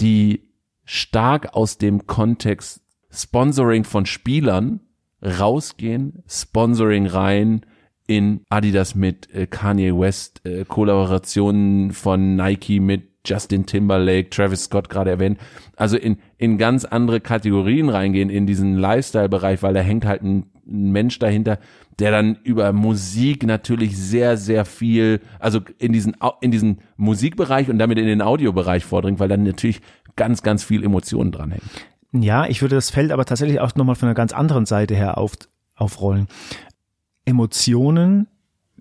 die 0.00 0.48
stark 0.86 1.54
aus 1.54 1.76
dem 1.76 2.06
Kontext 2.06 2.80
Sponsoring 3.10 3.84
von 3.84 4.06
Spielern 4.06 4.80
rausgehen, 5.20 6.22
Sponsoring 6.26 7.06
rein 7.06 7.66
in 8.06 8.40
Adidas 8.48 8.94
mit 8.94 9.34
äh, 9.34 9.46
Kanye 9.46 9.92
West, 9.92 10.40
äh, 10.46 10.64
Kollaborationen 10.64 11.90
von 11.92 12.36
Nike 12.36 12.80
mit 12.80 13.02
Justin 13.26 13.66
Timberlake, 13.66 14.30
Travis 14.30 14.64
Scott 14.64 14.88
gerade 14.88 15.10
erwähnt, 15.10 15.38
also 15.76 15.98
in, 15.98 16.16
in 16.38 16.56
ganz 16.56 16.86
andere 16.86 17.20
Kategorien 17.20 17.90
reingehen, 17.90 18.30
in 18.30 18.46
diesen 18.46 18.78
Lifestyle-Bereich, 18.78 19.62
weil 19.62 19.74
da 19.74 19.80
hängt 19.80 20.06
halt 20.06 20.22
ein, 20.22 20.46
ein 20.66 20.92
Mensch 20.92 21.18
dahinter, 21.18 21.58
der 21.98 22.10
dann 22.10 22.36
über 22.42 22.72
Musik 22.72 23.44
natürlich 23.46 23.96
sehr, 23.96 24.36
sehr 24.36 24.64
viel, 24.64 25.20
also 25.38 25.60
in 25.78 25.92
diesen, 25.92 26.16
in 26.40 26.50
diesen 26.50 26.80
Musikbereich 26.96 27.68
und 27.70 27.78
damit 27.78 27.98
in 27.98 28.06
den 28.06 28.22
Audiobereich 28.22 28.84
vordringt, 28.84 29.20
weil 29.20 29.28
dann 29.28 29.42
natürlich 29.44 29.80
ganz, 30.16 30.42
ganz 30.42 30.64
viel 30.64 30.82
Emotionen 30.84 31.32
dranhängen. 31.32 31.68
Ja, 32.12 32.46
ich 32.46 32.62
würde 32.62 32.76
das 32.76 32.90
Feld 32.90 33.10
aber 33.12 33.24
tatsächlich 33.24 33.60
auch 33.60 33.74
nochmal 33.74 33.96
von 33.96 34.08
einer 34.08 34.14
ganz 34.14 34.32
anderen 34.32 34.66
Seite 34.66 34.94
her 34.94 35.18
auf, 35.18 35.32
aufrollen. 35.74 36.28
Emotionen 37.24 38.28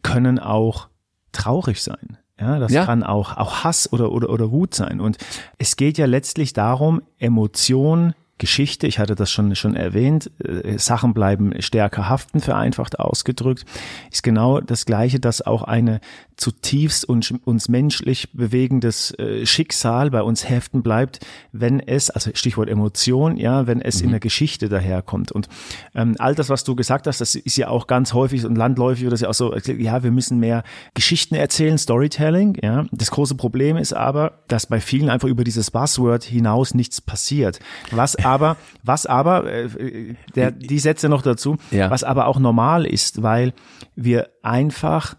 können 0.03 0.37
auch 0.39 0.89
traurig 1.31 1.81
sein. 1.81 2.17
Ja, 2.39 2.59
das 2.59 2.71
Ja. 2.71 2.85
kann 2.85 3.03
auch, 3.03 3.37
auch 3.37 3.63
Hass 3.63 3.91
oder, 3.93 4.11
oder, 4.11 4.29
oder 4.29 4.51
Wut 4.51 4.73
sein. 4.73 4.99
Und 4.99 5.17
es 5.57 5.75
geht 5.75 5.97
ja 5.97 6.05
letztlich 6.05 6.53
darum, 6.53 7.01
Emotion 7.19 8.13
Geschichte. 8.43 8.87
Ich 8.87 8.99
hatte 8.99 9.15
das 9.15 9.31
schon, 9.31 9.55
schon 9.55 9.73
erwähnt. 9.73 10.29
Äh, 10.43 10.77
Sachen 10.77 11.13
bleiben 11.13 11.53
stärker 11.61 12.09
haften, 12.09 12.41
vereinfacht 12.41 12.99
ausgedrückt. 12.99 13.63
Ist 14.11 14.21
genau 14.21 14.59
das 14.59 14.85
Gleiche, 14.85 15.21
dass 15.21 15.41
auch 15.41 15.63
eine 15.63 16.01
zutiefst 16.35 17.05
uns, 17.05 17.33
uns 17.45 17.69
menschlich 17.69 18.33
bewegendes 18.33 19.17
äh, 19.17 19.45
Schicksal 19.45 20.11
bei 20.11 20.21
uns 20.21 20.49
heften 20.49 20.83
bleibt, 20.83 21.19
wenn 21.53 21.79
es, 21.79 22.09
also 22.09 22.31
Stichwort 22.33 22.67
Emotion, 22.67 23.37
ja, 23.37 23.65
wenn 23.65 23.79
es 23.79 23.99
mhm. 23.99 24.05
in 24.05 24.11
der 24.11 24.19
Geschichte 24.19 24.67
daherkommt. 24.67 25.31
Und 25.31 25.47
ähm, 25.95 26.15
all 26.19 26.35
das, 26.35 26.49
was 26.49 26.65
du 26.65 26.75
gesagt 26.75 27.07
hast, 27.07 27.21
das 27.21 27.35
ist 27.35 27.55
ja 27.55 27.69
auch 27.69 27.87
ganz 27.87 28.13
häufig 28.13 28.45
und 28.45 28.57
landläufig 28.57 29.05
oder 29.05 29.13
ist 29.13 29.21
ja 29.21 29.29
auch 29.29 29.33
so, 29.33 29.55
ja, 29.55 30.03
wir 30.03 30.11
müssen 30.11 30.39
mehr 30.39 30.63
Geschichten 30.93 31.35
erzählen, 31.35 31.77
Storytelling, 31.77 32.57
ja. 32.61 32.87
Das 32.91 33.09
große 33.11 33.35
Problem 33.35 33.77
ist 33.77 33.93
aber, 33.93 34.39
dass 34.49 34.65
bei 34.65 34.81
vielen 34.81 35.09
einfach 35.09 35.29
über 35.29 35.45
dieses 35.45 35.71
Buzzword 35.71 36.25
hinaus 36.25 36.73
nichts 36.73 36.99
passiert. 36.99 37.59
Was 37.91 38.15
aber, 38.33 38.57
was 38.83 39.05
aber, 39.05 39.45
äh, 39.51 40.15
der, 40.35 40.51
die 40.51 40.79
Sätze 40.79 41.09
noch 41.09 41.21
dazu, 41.21 41.57
ja. 41.71 41.89
was 41.89 42.03
aber 42.03 42.27
auch 42.27 42.39
normal 42.39 42.85
ist, 42.85 43.21
weil 43.21 43.53
wir 43.95 44.29
einfach 44.41 45.15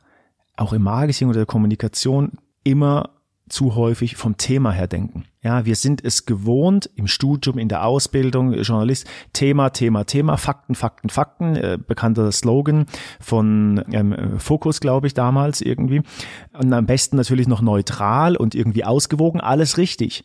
auch 0.57 0.73
im 0.73 0.83
Marketing 0.83 1.29
oder 1.29 1.41
der 1.41 1.47
Kommunikation 1.47 2.33
immer 2.65 3.11
zu 3.49 3.75
häufig 3.75 4.17
vom 4.17 4.37
Thema 4.37 4.73
her 4.73 4.87
denken. 4.87 5.25
Ja, 5.43 5.67
wir 5.67 5.77
sind 5.77 6.03
es 6.03 6.25
gewohnt 6.25 6.89
im 6.97 7.07
Studium, 7.07 7.59
in 7.59 7.69
der 7.69 7.85
Ausbildung, 7.85 8.55
Journalist, 8.55 9.07
Thema, 9.35 9.71
Thema, 9.71 10.05
Thema, 10.05 10.39
Fakten, 10.39 10.75
Fakten, 10.75 11.11
Fakten, 11.11 11.57
äh, 11.57 11.79
bekannter 11.79 12.33
Slogan 12.33 12.87
von 13.21 13.85
ähm, 13.93 14.39
Focus, 14.39 14.81
glaube 14.81 15.07
ich, 15.07 15.15
damals 15.15 15.61
irgendwie. 15.61 16.03
Und 16.55 16.73
am 16.73 16.87
besten 16.87 17.17
natürlich 17.17 17.47
noch 17.47 17.61
neutral 17.61 18.37
und 18.37 18.55
irgendwie 18.55 18.85
ausgewogen, 18.85 19.41
alles 19.41 19.77
richtig. 19.77 20.25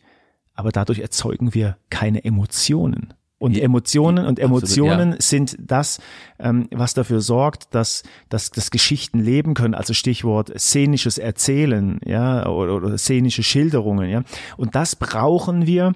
Aber 0.60 0.72
dadurch 0.72 0.98
erzeugen 0.98 1.54
wir 1.54 1.78
keine 1.88 2.22
Emotionen. 2.22 3.14
Und 3.38 3.56
Emotionen 3.56 4.26
und 4.26 4.38
Emotionen 4.38 5.14
absolut, 5.14 5.14
ja. 5.14 5.20
sind 5.22 5.56
das, 5.58 6.00
ähm, 6.38 6.68
was 6.70 6.92
dafür 6.92 7.22
sorgt, 7.22 7.74
dass, 7.74 8.02
dass, 8.28 8.50
dass 8.50 8.70
Geschichten 8.70 9.20
leben 9.20 9.54
können. 9.54 9.72
Also 9.72 9.94
Stichwort 9.94 10.52
szenisches 10.60 11.16
Erzählen, 11.16 11.98
ja, 12.04 12.46
oder, 12.46 12.74
oder 12.74 12.98
szenische 12.98 13.42
Schilderungen, 13.42 14.10
ja. 14.10 14.22
Und 14.58 14.74
das 14.74 14.96
brauchen 14.96 15.66
wir 15.66 15.94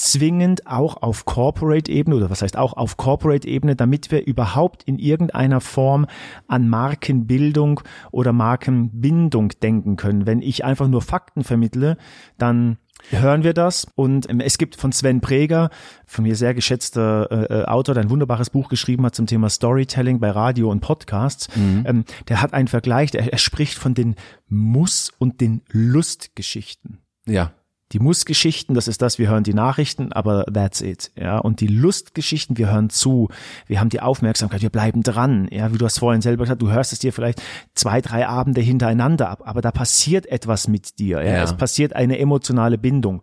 zwingend 0.00 0.66
auch 0.66 1.02
auf 1.02 1.26
Corporate-Ebene 1.26 2.16
oder 2.16 2.30
was 2.30 2.40
heißt 2.40 2.56
auch 2.56 2.72
auf 2.72 2.96
Corporate-Ebene, 2.96 3.76
damit 3.76 4.10
wir 4.10 4.26
überhaupt 4.26 4.82
in 4.84 4.98
irgendeiner 4.98 5.60
Form 5.60 6.06
an 6.48 6.68
Markenbildung 6.70 7.80
oder 8.10 8.32
Markenbindung 8.32 9.50
denken 9.62 9.96
können. 9.96 10.26
Wenn 10.26 10.40
ich 10.40 10.64
einfach 10.64 10.88
nur 10.88 11.02
Fakten 11.02 11.44
vermittle, 11.44 11.98
dann 12.38 12.78
hören 13.10 13.44
wir 13.44 13.52
das. 13.52 13.86
Und 13.94 14.28
ähm, 14.30 14.40
es 14.40 14.56
gibt 14.56 14.76
von 14.76 14.90
Sven 14.92 15.20
Preger, 15.20 15.68
von 16.06 16.24
mir 16.24 16.34
sehr 16.34 16.54
geschätzter 16.54 17.30
äh, 17.30 17.60
äh, 17.60 17.64
Autor, 17.66 17.94
der 17.94 18.04
ein 18.04 18.10
wunderbares 18.10 18.48
Buch 18.48 18.70
geschrieben 18.70 19.04
hat 19.04 19.14
zum 19.14 19.26
Thema 19.26 19.50
Storytelling 19.50 20.18
bei 20.18 20.30
Radio 20.30 20.70
und 20.70 20.80
Podcasts. 20.80 21.54
Mhm. 21.54 21.84
Ähm, 21.86 22.04
der 22.28 22.40
hat 22.40 22.54
einen 22.54 22.68
Vergleich, 22.68 23.10
der, 23.10 23.30
er 23.30 23.38
spricht 23.38 23.78
von 23.78 23.92
den 23.92 24.16
Muss- 24.48 25.12
und 25.18 25.42
den 25.42 25.62
Lustgeschichten. 25.70 26.98
Ja. 27.26 27.52
Die 27.92 27.98
Muss-Geschichten, 27.98 28.74
das 28.74 28.86
ist 28.86 29.02
das, 29.02 29.18
wir 29.18 29.28
hören 29.28 29.42
die 29.42 29.54
Nachrichten, 29.54 30.12
aber 30.12 30.44
that's 30.44 30.80
it. 30.80 31.10
Ja, 31.16 31.38
und 31.38 31.60
die 31.60 31.66
Lustgeschichten, 31.66 32.56
wir 32.56 32.70
hören 32.70 32.88
zu, 32.88 33.28
wir 33.66 33.80
haben 33.80 33.88
die 33.88 34.00
Aufmerksamkeit, 34.00 34.62
wir 34.62 34.70
bleiben 34.70 35.02
dran. 35.02 35.48
Ja, 35.50 35.72
wie 35.72 35.78
du 35.78 35.84
hast 35.84 35.98
vorhin 35.98 36.22
selber 36.22 36.44
gesagt, 36.44 36.62
du 36.62 36.70
hörst 36.70 36.92
es 36.92 37.00
dir 37.00 37.12
vielleicht 37.12 37.42
zwei, 37.74 38.00
drei 38.00 38.28
Abende 38.28 38.60
hintereinander 38.60 39.28
ab, 39.28 39.42
aber 39.44 39.60
da 39.60 39.72
passiert 39.72 40.26
etwas 40.26 40.68
mit 40.68 40.98
dir. 41.00 41.22
Ja, 41.22 41.32
ja. 41.32 41.42
es 41.42 41.56
passiert 41.56 41.96
eine 41.96 42.18
emotionale 42.18 42.78
Bindung. 42.78 43.22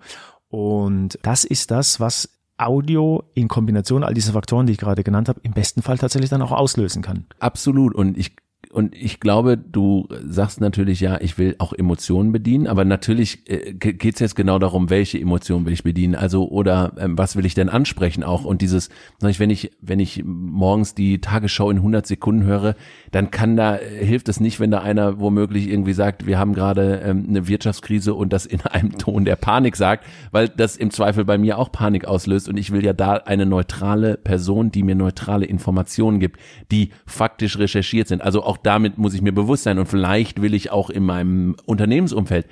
Und 0.50 1.18
das 1.22 1.46
ist 1.46 1.72
das, 1.72 2.00
was 2.00 2.30
Audio 2.58 3.24
in 3.36 3.48
Kombination 3.48 4.04
all 4.04 4.14
diese 4.14 4.34
Faktoren, 4.34 4.66
die 4.66 4.74
ich 4.74 4.80
gerade 4.80 5.04
genannt 5.04 5.30
habe, 5.30 5.40
im 5.44 5.54
besten 5.54 5.82
Fall 5.82 5.98
tatsächlich 5.98 6.30
dann 6.30 6.42
auch 6.42 6.52
auslösen 6.52 7.02
kann. 7.02 7.26
Absolut. 7.40 7.94
Und 7.94 8.18
ich 8.18 8.36
und 8.72 8.96
ich 8.96 9.20
glaube, 9.20 9.58
du 9.58 10.08
sagst 10.26 10.62
natürlich, 10.62 11.00
ja, 11.00 11.20
ich 11.22 11.38
will 11.38 11.56
auch 11.60 11.74
Emotionen 11.74 12.32
bedienen, 12.32 12.68
aber 12.68 12.86
natürlich 12.86 13.50
äh, 13.50 13.74
geht 13.74 14.16
es 14.16 14.20
jetzt 14.20 14.36
genau 14.36 14.60
darum, 14.60 14.90
welche 14.90 15.20
Emotionen 15.20 15.66
will 15.66 15.74
ich 15.74 15.84
bedienen, 15.84 16.16
also 16.16 16.50
oder 16.50 16.94
ähm, 16.98 17.18
was 17.18 17.36
will 17.36 17.46
ich 17.46 17.54
denn 17.54 17.70
ansprechen 17.70 18.24
auch? 18.24 18.46
Und 18.46 18.62
dieses, 18.62 18.90
wenn 19.20 19.50
ich 19.50 19.72
wenn 19.82 20.00
ich 20.00 20.24
morgens 20.26 20.96
die 20.96 21.22
Tagesschau 21.22 21.70
in 21.70 21.78
100 21.78 22.06
Sekunden 22.06 22.44
höre, 22.44 22.76
dann 23.12 23.32
kann 23.32 23.56
da 23.56 23.76
hilft 23.76 24.30
es 24.30 24.40
nicht, 24.40 24.60
wenn 24.60 24.72
da 24.72 24.80
einer 24.82 25.20
womöglich 25.20 25.70
irgendwie 25.70 25.94
sagt, 25.94 26.26
wir 26.26 26.38
haben 26.38 26.54
gerade 26.54 27.02
ähm, 27.04 27.26
eine 27.30 27.48
Wirtschaftskrise 27.48 28.14
und 28.14 28.34
das 28.34 28.46
in 28.46 28.62
einem 28.62 28.98
Ton 28.98 29.26
der 29.26 29.36
Panik 29.36 29.76
sagt, 29.76 30.06
weil 30.32 30.50
das 30.50 30.78
im 30.78 30.92
Zweifel 30.92 31.26
bei 31.26 31.38
mir 31.38 31.58
auch 31.58 31.72
Panik 31.72 32.06
auslöst. 32.06 32.50
Und 32.50 32.58
ich 32.58 32.72
will 32.72 32.84
ja 32.84 32.94
da 32.94 33.14
eine 33.14 33.46
neutrale 33.46 34.18
Person, 34.18 34.72
die 34.72 34.84
mir 34.84 34.96
neutrale 34.96 35.46
Informationen 35.46 36.20
gibt, 36.20 36.40
die 36.72 36.92
faktisch 37.06 37.58
recherchiert 37.58 38.08
sind, 38.08 38.22
also 38.22 38.44
auch 38.44 38.57
damit 38.64 38.98
muss 38.98 39.14
ich 39.14 39.22
mir 39.22 39.34
bewusst 39.34 39.64
sein 39.64 39.80
und 39.80 39.88
vielleicht 39.88 40.42
will 40.42 40.54
ich 40.54 40.72
auch 40.72 40.90
in 40.90 41.04
meinem 41.04 41.56
Unternehmensumfeld 41.66 42.48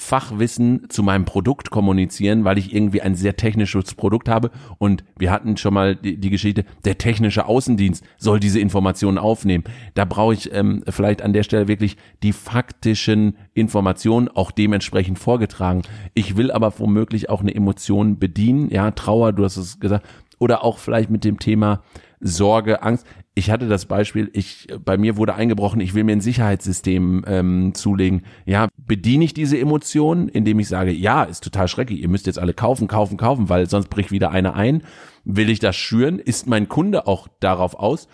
Fachwissen 0.00 0.88
zu 0.88 1.02
meinem 1.02 1.26
Produkt 1.26 1.70
kommunizieren, 1.70 2.44
weil 2.44 2.58
ich 2.58 2.74
irgendwie 2.74 3.02
ein 3.02 3.14
sehr 3.14 3.36
technisches 3.36 3.94
Produkt 3.94 4.28
habe 4.28 4.50
und 4.78 5.04
wir 5.18 5.30
hatten 5.30 5.58
schon 5.58 5.74
mal 5.74 5.94
die, 5.94 6.16
die 6.16 6.30
Geschichte, 6.30 6.64
der 6.84 6.96
technische 6.96 7.46
Außendienst 7.46 8.02
soll 8.16 8.40
diese 8.40 8.60
Informationen 8.60 9.18
aufnehmen. 9.18 9.64
Da 9.94 10.06
brauche 10.06 10.32
ich 10.32 10.52
ähm, 10.54 10.82
vielleicht 10.88 11.20
an 11.22 11.34
der 11.34 11.42
Stelle 11.42 11.68
wirklich 11.68 11.98
die 12.22 12.32
faktischen 12.32 13.36
Informationen 13.52 14.28
auch 14.28 14.50
dementsprechend 14.50 15.18
vorgetragen. 15.18 15.82
Ich 16.14 16.36
will 16.36 16.50
aber 16.50 16.78
womöglich 16.78 17.28
auch 17.28 17.42
eine 17.42 17.54
Emotion 17.54 18.18
bedienen, 18.18 18.70
ja, 18.70 18.90
Trauer, 18.92 19.32
du 19.32 19.44
hast 19.44 19.58
es 19.58 19.80
gesagt, 19.80 20.06
oder 20.38 20.64
auch 20.64 20.78
vielleicht 20.78 21.10
mit 21.10 21.24
dem 21.24 21.38
Thema 21.38 21.82
Sorge, 22.20 22.82
Angst 22.82 23.06
ich 23.34 23.50
hatte 23.50 23.68
das 23.68 23.86
Beispiel, 23.86 24.28
ich 24.32 24.66
bei 24.84 24.98
mir 24.98 25.16
wurde 25.16 25.34
eingebrochen, 25.34 25.80
ich 25.80 25.94
will 25.94 26.04
mir 26.04 26.12
ein 26.12 26.20
Sicherheitssystem 26.20 27.24
ähm, 27.26 27.74
zulegen. 27.74 28.22
Ja, 28.44 28.68
bediene 28.76 29.24
ich 29.24 29.34
diese 29.34 29.58
Emotionen, 29.58 30.28
indem 30.28 30.58
ich 30.58 30.68
sage, 30.68 30.90
ja, 30.90 31.22
ist 31.22 31.44
total 31.44 31.68
schrecklich, 31.68 32.02
ihr 32.02 32.08
müsst 32.08 32.26
jetzt 32.26 32.38
alle 32.38 32.54
kaufen, 32.54 32.88
kaufen, 32.88 33.16
kaufen, 33.16 33.48
weil 33.48 33.68
sonst 33.68 33.88
bricht 33.88 34.10
wieder 34.10 34.30
einer 34.32 34.54
ein. 34.54 34.82
Will 35.24 35.48
ich 35.48 35.60
das 35.60 35.76
schüren? 35.76 36.18
Ist 36.18 36.48
mein 36.48 36.68
Kunde 36.68 37.06
auch 37.06 37.28
darauf 37.38 37.74
aus? 37.74 38.08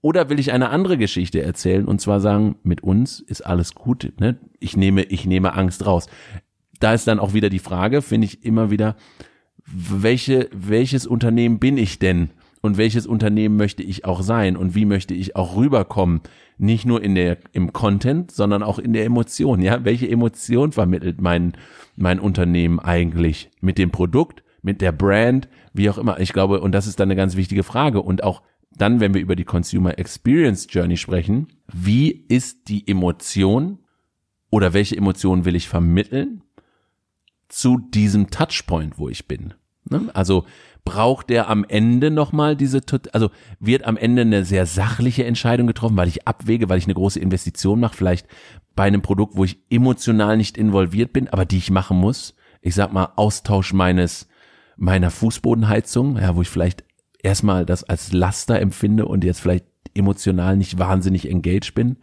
Oder 0.00 0.30
will 0.30 0.40
ich 0.40 0.52
eine 0.52 0.70
andere 0.70 0.96
Geschichte 0.98 1.42
erzählen 1.42 1.86
und 1.86 2.00
zwar 2.00 2.20
sagen, 2.20 2.56
mit 2.64 2.82
uns 2.82 3.20
ist 3.20 3.42
alles 3.42 3.74
gut, 3.74 4.12
ne? 4.18 4.38
Ich 4.58 4.76
nehme, 4.76 5.02
ich 5.02 5.26
nehme 5.26 5.54
Angst 5.54 5.86
raus. 5.86 6.08
Da 6.80 6.94
ist 6.94 7.06
dann 7.06 7.20
auch 7.20 7.34
wieder 7.34 7.50
die 7.50 7.60
Frage, 7.60 8.02
finde 8.02 8.24
ich 8.24 8.44
immer 8.44 8.70
wieder, 8.70 8.96
welche, 9.64 10.48
welches 10.52 11.06
Unternehmen 11.06 11.60
bin 11.60 11.76
ich 11.76 12.00
denn? 12.00 12.30
Und 12.62 12.78
welches 12.78 13.06
Unternehmen 13.06 13.56
möchte 13.56 13.82
ich 13.82 14.04
auch 14.04 14.22
sein? 14.22 14.56
Und 14.56 14.74
wie 14.74 14.86
möchte 14.86 15.14
ich 15.14 15.36
auch 15.36 15.56
rüberkommen, 15.56 16.20
nicht 16.58 16.86
nur 16.86 17.02
in 17.02 17.16
der 17.16 17.38
im 17.52 17.72
Content, 17.72 18.30
sondern 18.30 18.62
auch 18.62 18.78
in 18.78 18.92
der 18.92 19.04
Emotion, 19.04 19.60
ja, 19.60 19.84
welche 19.84 20.08
Emotion 20.08 20.72
vermittelt 20.72 21.20
mein 21.20 21.52
mein 21.96 22.20
Unternehmen 22.20 22.78
eigentlich? 22.78 23.50
Mit 23.60 23.78
dem 23.78 23.90
Produkt, 23.90 24.44
mit 24.62 24.80
der 24.80 24.92
Brand, 24.92 25.48
wie 25.74 25.90
auch 25.90 25.98
immer. 25.98 26.20
Ich 26.20 26.32
glaube, 26.32 26.60
und 26.60 26.72
das 26.72 26.86
ist 26.86 27.00
dann 27.00 27.08
eine 27.08 27.16
ganz 27.16 27.36
wichtige 27.36 27.64
Frage. 27.64 28.00
Und 28.00 28.22
auch 28.22 28.42
dann, 28.70 29.00
wenn 29.00 29.12
wir 29.12 29.20
über 29.20 29.36
die 29.36 29.44
Consumer 29.44 29.98
Experience 29.98 30.68
Journey 30.70 30.96
sprechen, 30.96 31.48
wie 31.72 32.10
ist 32.10 32.68
die 32.68 32.86
Emotion 32.86 33.78
oder 34.50 34.72
welche 34.72 34.96
Emotion 34.96 35.44
will 35.44 35.56
ich 35.56 35.68
vermitteln 35.68 36.42
zu 37.48 37.78
diesem 37.78 38.30
Touchpoint, 38.30 38.98
wo 38.98 39.08
ich 39.08 39.26
bin? 39.26 39.54
Ne? 39.92 40.10
Also 40.14 40.44
braucht 40.84 41.30
der 41.30 41.48
am 41.48 41.64
Ende 41.68 42.10
nochmal 42.10 42.56
diese, 42.56 42.80
also 43.12 43.30
wird 43.60 43.84
am 43.84 43.96
Ende 43.96 44.22
eine 44.22 44.44
sehr 44.44 44.66
sachliche 44.66 45.24
Entscheidung 45.24 45.66
getroffen, 45.66 45.96
weil 45.96 46.08
ich 46.08 46.26
abwäge, 46.26 46.68
weil 46.68 46.78
ich 46.78 46.86
eine 46.86 46.94
große 46.94 47.20
Investition 47.20 47.78
mache, 47.78 47.96
vielleicht 47.96 48.26
bei 48.74 48.84
einem 48.84 49.02
Produkt, 49.02 49.36
wo 49.36 49.44
ich 49.44 49.58
emotional 49.70 50.36
nicht 50.36 50.58
involviert 50.58 51.12
bin, 51.12 51.28
aber 51.28 51.44
die 51.44 51.58
ich 51.58 51.70
machen 51.70 51.98
muss. 51.98 52.34
Ich 52.60 52.74
sag 52.74 52.92
mal, 52.92 53.12
Austausch 53.16 53.72
meines, 53.72 54.28
meiner 54.76 55.10
Fußbodenheizung, 55.10 56.16
ja, 56.16 56.34
wo 56.34 56.42
ich 56.42 56.48
vielleicht 56.48 56.84
erstmal 57.22 57.64
das 57.66 57.84
als 57.84 58.12
Laster 58.12 58.60
empfinde 58.60 59.06
und 59.06 59.24
jetzt 59.24 59.40
vielleicht 59.40 59.66
emotional 59.94 60.56
nicht 60.56 60.78
wahnsinnig 60.78 61.28
engaged 61.28 61.74
bin. 61.74 61.98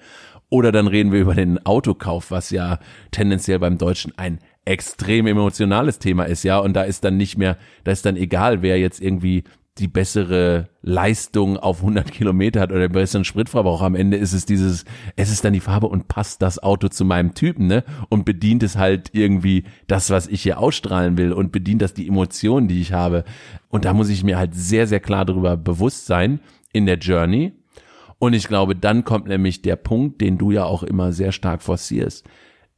Oder 0.50 0.72
dann 0.72 0.88
reden 0.88 1.12
wir 1.12 1.20
über 1.20 1.36
den 1.36 1.64
Autokauf, 1.66 2.32
was 2.32 2.50
ja 2.50 2.80
tendenziell 3.12 3.60
beim 3.60 3.78
Deutschen 3.78 4.18
ein 4.18 4.40
extrem 4.70 5.26
emotionales 5.26 5.98
Thema 5.98 6.26
ist, 6.26 6.44
ja, 6.44 6.60
und 6.60 6.74
da 6.74 6.84
ist 6.84 7.04
dann 7.04 7.18
nicht 7.18 7.38
mehr, 7.38 7.58
da 7.84 7.92
ist 7.92 8.06
dann 8.06 8.16
egal, 8.16 8.62
wer 8.62 8.80
jetzt 8.80 9.02
irgendwie 9.02 9.44
die 9.80 9.88
bessere 9.88 10.70
Leistung 10.82 11.58
auf 11.58 11.80
100 11.80 12.12
Kilometer 12.12 12.60
hat 12.60 12.72
oder 12.72 12.82
den 12.82 12.92
besseren 12.92 13.24
Spritverbrauch. 13.24 13.82
Am 13.82 13.96
Ende 13.96 14.18
ist 14.18 14.34
es 14.34 14.46
dieses, 14.46 14.84
es 15.16 15.32
ist 15.32 15.44
dann 15.44 15.54
die 15.54 15.62
Farbe 15.62 15.88
und 15.88 16.08
passt 16.08 16.42
das 16.42 16.62
Auto 16.62 16.90
zu 16.90 17.06
meinem 17.06 17.34
Typen, 17.34 17.68
ne? 17.68 17.84
Und 18.10 18.26
bedient 18.26 18.62
es 18.62 18.76
halt 18.78 19.10
irgendwie 19.14 19.64
das, 19.88 20.10
was 20.10 20.28
ich 20.28 20.44
hier 20.44 20.60
ausstrahlen 20.60 21.18
will 21.18 21.32
und 21.32 21.52
bedient 21.52 21.82
das 21.82 21.94
die 21.94 22.08
Emotionen, 22.08 22.68
die 22.68 22.82
ich 22.82 22.92
habe. 22.92 23.24
Und 23.70 23.86
da 23.86 23.94
muss 23.94 24.10
ich 24.10 24.24
mir 24.24 24.38
halt 24.38 24.54
sehr, 24.54 24.86
sehr 24.86 25.00
klar 25.00 25.26
darüber 25.26 25.56
bewusst 25.56 26.06
sein 26.06 26.42
in 26.74 26.86
der 26.86 26.98
Journey. 26.98 27.54
Und 28.20 28.34
ich 28.34 28.48
glaube, 28.50 28.76
dann 28.76 29.06
kommt 29.06 29.28
nämlich 29.28 29.62
der 29.62 29.78
Punkt, 29.78 30.20
den 30.20 30.38
du 30.38 30.52
ja 30.52 30.66
auch 30.66 30.84
immer 30.84 31.14
sehr 31.14 31.32
stark 31.32 31.64
forcierst 31.64 32.28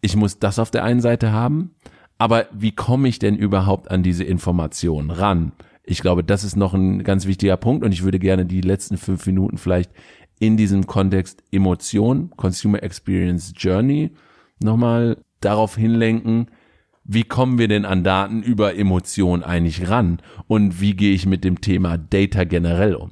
ich 0.02 0.16
muss 0.16 0.40
das 0.40 0.60
auf 0.60 0.72
der 0.72 0.84
einen 0.84 1.02
Seite 1.02 1.32
haben, 1.32 1.76
aber 2.18 2.48
wie 2.52 2.72
komme 2.72 3.08
ich 3.08 3.20
denn 3.20 3.36
überhaupt 3.36 3.90
an 3.90 4.04
diese 4.04 4.24
Information 4.24 5.12
ran? 5.12 5.54
Ich 5.84 6.02
glaube, 6.02 6.24
das 6.24 6.44
ist 6.44 6.56
noch 6.56 6.74
ein 6.74 7.04
ganz 7.04 7.26
wichtiger 7.26 7.58
Punkt 7.58 7.84
und 7.84 7.92
ich 7.92 8.04
würde 8.04 8.20
gerne 8.20 8.46
die 8.46 8.62
letzten 8.62 8.98
fünf 8.98 9.26
Minuten 9.26 9.58
vielleicht 9.58 9.92
in 10.40 10.58
diesem 10.58 10.88
Kontext 10.88 11.44
Emotion, 11.52 12.32
Consumer 12.36 12.84
Experience 12.84 13.54
Journey 13.56 14.12
nochmal 14.60 15.18
darauf 15.40 15.76
hinlenken, 15.76 16.48
wie 17.04 17.24
kommen 17.24 17.58
wir 17.58 17.68
denn 17.68 17.86
an 17.86 18.04
Daten 18.04 18.44
über 18.44 18.76
Emotion 18.76 19.44
eigentlich 19.44 19.90
ran 19.90 20.22
und 20.48 20.80
wie 20.82 20.96
gehe 20.96 21.14
ich 21.14 21.26
mit 21.26 21.44
dem 21.44 21.62
Thema 21.62 21.98
Data 21.98 22.44
generell 22.44 22.96
um? 22.96 23.12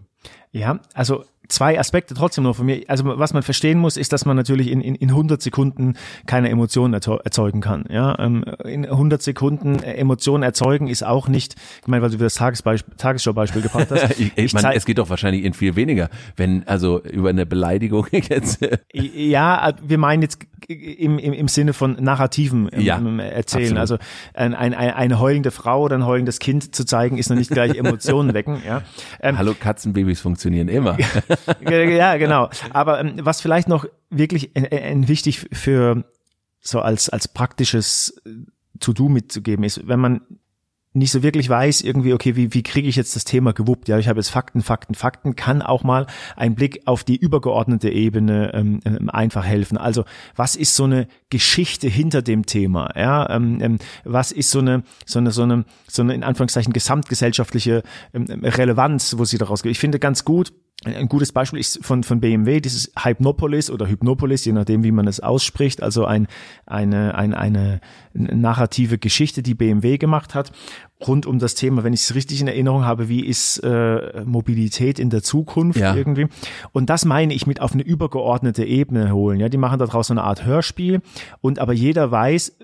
Ja, 0.51 0.79
also 0.93 1.24
zwei 1.50 1.79
Aspekte 1.79 2.13
trotzdem 2.13 2.46
nur 2.46 2.56
von 2.56 2.65
mir. 2.65 2.84
Also 2.88 3.03
was 3.06 3.34
man 3.34 3.44
verstehen 3.44 3.79
muss, 3.79 3.98
ist, 3.98 4.13
dass 4.13 4.25
man 4.25 4.38
natürlich 4.38 4.72
in, 4.72 4.82
in, 4.82 4.96
in 4.96 5.10
100 5.10 5.41
Sekunden 5.41 5.96
keine 6.25 6.50
Emotionen 6.50 6.94
erzeugen 6.94 7.62
kann. 7.62 7.86
Ja, 7.89 8.18
ähm, 8.20 8.46
in 8.63 8.86
100 8.86 9.22
Sekunden 9.22 9.79
äh, 9.79 9.94
Emotionen 9.96 10.44
erzeugen 10.44 10.88
ist 10.88 11.03
auch 11.03 11.27
nicht, 11.27 11.56
ich 11.82 11.88
meine, 11.88 12.01
weil 12.01 12.12
du 12.12 12.18
das 12.18 12.36
Tagesbeispiel, 12.36 12.94
Tagesschau-Beispiel 12.98 13.63
gebracht 13.63 13.88
hast. 13.89 14.12
ich, 14.20 14.32
ich 14.36 14.53
meine, 14.53 14.74
es 14.75 14.86
geht 14.86 15.00
doch 15.00 15.10
wahrscheinlich 15.10 15.44
in 15.44 15.53
viel 15.53 15.75
weniger, 15.75 16.10
wenn 16.38 16.68
also 16.68 17.01
über 17.03 17.29
eine 17.29 17.46
Beleidigung 17.46 18.08
jetzt. 18.12 18.60
ja, 18.94 19.74
wir 19.82 19.98
meinen 19.98 20.22
jetzt 20.22 20.39
im, 20.68 21.18
im, 21.18 21.34
im 21.34 21.48
Sinne 21.48 21.74
von 21.74 21.98
narrativen 22.00 22.70
ja, 22.77 22.98
Erzählen. 23.20 23.77
Absolut. 23.77 23.79
Also 23.79 23.98
ein, 24.34 24.53
ein, 24.53 24.74
eine 24.74 25.20
heulende 25.20 25.51
Frau 25.51 25.84
oder 25.84 25.96
ein 25.96 26.06
heulendes 26.06 26.39
Kind 26.39 26.75
zu 26.75 26.86
zeigen, 26.86 27.18
ist 27.18 27.29
noch 27.29 27.38
nicht 27.38 27.50
gleich 27.50 27.75
Emotionen 27.77 28.34
wecken. 28.34 28.62
Ja. 28.65 28.84
Ähm, 29.22 29.38
Hallo, 29.38 29.56
Katzenbabys 29.60 30.22
funktionieren 30.22 30.68
immer. 30.68 30.98
ja, 31.69 32.17
genau. 32.17 32.50
Aber 32.72 33.00
ähm, 33.00 33.15
was 33.22 33.41
vielleicht 33.41 33.67
noch 33.67 33.86
wirklich 34.10 34.55
äh, 34.55 34.93
äh, 34.93 35.08
wichtig 35.08 35.48
für 35.51 36.03
so 36.62 36.81
als, 36.81 37.10
als 37.10 37.27
praktisches 37.27 38.22
äh, 38.25 38.29
To-Do 38.79 39.10
mitzugeben 39.10 39.63
ist, 39.63 39.88
wenn 39.88 40.00
man 40.00 40.22
nicht 40.93 41.12
so 41.12 41.22
wirklich 41.22 41.48
weiß, 41.50 41.81
irgendwie, 41.81 42.13
okay, 42.13 42.36
wie, 42.36 42.53
wie 42.53 42.63
kriege 42.63 42.88
ich 42.88 42.96
jetzt 42.96 43.15
das 43.15 43.24
Thema 43.24 43.53
gewuppt? 43.53 43.88
Ja, 43.88 44.00
ich 44.00 44.08
habe 44.08 44.19
jetzt 44.19 44.29
Fakten, 44.29 44.62
Fakten, 44.62 44.96
Fakten, 44.96 45.36
kann 45.36 45.62
auch 45.62 45.84
mal 45.84 46.08
ein 46.36 46.55
Blick 46.55 46.81
auf 46.86 47.03
die 47.03 47.15
übergeordnete 47.15 47.89
Ebene 47.89 48.51
ähm, 48.55 48.79
ähm, 48.86 49.10
einfach 49.10 49.46
helfen. 49.46 49.77
Also, 49.77 50.03
was 50.36 50.55
ist 50.55 50.75
so 50.75 50.86
eine 50.86 51.08
Geschichte 51.29 51.88
hinter 51.88 52.24
dem 52.24 52.48
Thema? 52.48 52.91
Ja, 52.96 53.29
ähm, 53.29 53.60
ähm, 53.62 53.77
was 54.03 54.31
ist 54.31 54.50
so 54.50 54.60
eine, 54.60 54.84
so 55.05 55.19
eine, 55.19 55.31
so 55.31 55.43
eine, 55.43 55.65
so 55.88 56.01
eine 56.01 56.15
in 56.15 56.24
Anführungszeichen 56.24 56.74
gesamtgesellschaftliche 56.74 57.84
ähm, 58.13 58.25
Relevanz, 58.43 59.15
wo 59.17 59.25
sie 59.25 59.38
daraus 59.38 59.62
geht? 59.62 59.72
Ich 59.72 59.79
finde 59.79 60.00
ganz 60.00 60.25
gut, 60.25 60.51
ein 60.86 61.10
gutes 61.10 61.34
Beispiel 61.34 61.60
ist 61.60 61.84
von, 61.84 62.04
von 62.04 62.22
BMW, 62.22 62.62
dieses 62.62 62.92
Hypnopolis 62.98 63.70
oder 63.70 63.88
Hypnopolis, 63.88 64.46
je 64.46 64.54
nachdem, 64.54 64.84
wie 64.84 64.94
man 64.94 65.08
es 65.08 65.20
ausspricht, 65.20 65.84
also 65.84 66.06
ein, 66.06 66.28
eine, 66.66 67.16
ein, 67.16 67.34
eine 67.34 67.82
narrative 68.14 68.98
Geschichte, 68.98 69.44
die 69.44 69.56
BMW 69.56 69.98
gemacht 69.98 70.36
hat, 70.36 70.54
rund 71.06 71.26
um 71.26 71.38
das 71.38 71.56
Thema, 71.56 71.84
wenn 71.84 71.92
ich 71.92 72.02
es 72.02 72.16
richtig 72.16 72.40
in 72.40 72.48
Erinnerung 72.48 72.86
habe, 72.86 73.10
wie 73.10 73.26
ist 73.26 73.58
äh, 73.60 74.24
Mobilität 74.24 75.00
in 75.00 75.10
der 75.10 75.22
Zukunft 75.22 75.80
ja. 75.80 75.96
irgendwie. 75.96 76.28
Und 76.72 76.90
das 76.90 77.04
meine 77.04 77.34
ich 77.34 77.46
mit 77.46 77.60
auf 77.60 77.74
eine 77.74 77.84
übergeordnete 77.84 78.64
Ebene 78.64 79.12
holen. 79.12 79.42
Ja, 79.42 79.50
die 79.50 79.58
machen 79.58 79.80
daraus 79.80 80.08
so 80.08 80.14
eine 80.14 80.24
Art 80.24 80.46
Hörspiel 80.46 81.02
und 81.42 81.60
aber 81.60 81.74
jeder 81.74 82.10
weiß, 82.10 82.58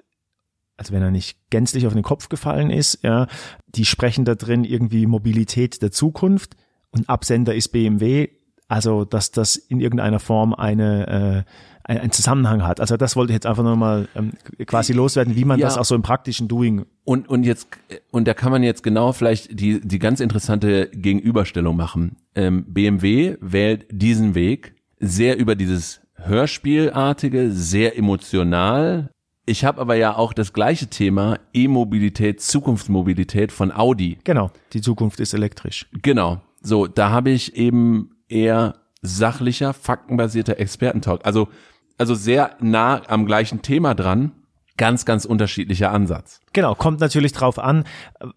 also 0.78 0.94
wenn 0.94 1.02
er 1.02 1.12
nicht 1.12 1.38
gänzlich 1.50 1.86
auf 1.86 1.94
den 1.94 2.04
Kopf 2.04 2.30
gefallen 2.30 2.70
ist, 2.70 3.00
ja, 3.04 3.28
die 3.68 3.86
sprechen 3.86 4.24
da 4.24 4.36
drin 4.36 4.64
irgendwie 4.64 5.06
Mobilität 5.06 5.82
der 5.82 5.92
Zukunft 5.92 6.56
und 6.96 7.10
Absender 7.10 7.54
ist 7.54 7.70
BMW, 7.70 8.30
also 8.68 9.06
dass 9.06 9.32
das 9.32 9.56
in 9.56 9.80
irgendeiner 9.80 10.20
Form 10.20 10.54
eine 10.54 11.46
äh, 11.46 11.52
einen 11.88 12.12
Zusammenhang 12.12 12.64
hat. 12.64 12.80
Also 12.80 12.98
das 12.98 13.16
wollte 13.16 13.32
ich 13.32 13.36
jetzt 13.36 13.46
einfach 13.46 13.64
nochmal 13.64 14.08
ähm, 14.16 14.32
quasi 14.66 14.92
loswerden, 14.92 15.36
wie 15.36 15.46
man 15.46 15.60
ja. 15.60 15.68
das 15.68 15.78
auch 15.78 15.86
so 15.86 15.94
im 15.94 16.02
praktischen 16.02 16.48
Doing. 16.48 16.86
Und 17.04 17.30
und 17.30 17.44
jetzt 17.44 17.68
und 18.12 18.28
da 18.28 18.34
kann 18.34 18.52
man 18.52 18.64
jetzt 18.64 18.82
genau 18.82 19.12
vielleicht 19.12 19.60
die 19.60 19.82
die 19.82 20.00
ganz 20.00 20.20
interessante 20.20 20.90
Gegenüberstellung 20.92 21.76
machen. 21.76 22.18
Ähm, 22.34 22.66
BMW 22.68 23.38
wählt 23.40 23.86
diesen 23.92 24.34
Weg 24.34 24.76
sehr 25.00 25.38
über 25.38 25.56
dieses 25.56 26.02
Hörspielartige, 26.16 27.52
sehr 27.52 27.98
emotional. 27.98 29.12
Ich 29.46 29.64
habe 29.64 29.80
aber 29.80 29.96
ja 29.96 30.16
auch 30.16 30.34
das 30.34 30.54
gleiche 30.54 30.88
Thema 30.88 31.38
E-Mobilität, 31.54 32.42
Zukunftsmobilität 32.42 33.52
von 33.52 33.72
Audi. 33.72 34.18
Genau, 34.24 34.50
die 34.74 34.82
Zukunft 34.82 35.20
ist 35.20 35.36
elektrisch. 35.36 35.88
Genau. 36.02 36.42
So, 36.66 36.88
da 36.88 37.12
habe 37.12 37.30
ich 37.30 37.56
eben 37.56 38.12
eher 38.28 38.76
sachlicher, 39.02 39.74
faktenbasierter 39.74 40.60
Expertentalk. 40.60 41.26
Also, 41.26 41.48
also 41.98 42.16
sehr 42.16 42.56
nah 42.60 43.02
am 43.08 43.26
gleichen 43.26 43.62
Thema 43.62 43.94
dran. 43.94 44.32
Ganz, 44.78 45.06
ganz 45.06 45.24
unterschiedlicher 45.24 45.92
Ansatz. 45.92 46.42
Genau, 46.52 46.76
kommt 46.76 47.00
natürlich 47.00 47.32
drauf 47.32 47.60
an, 47.60 47.86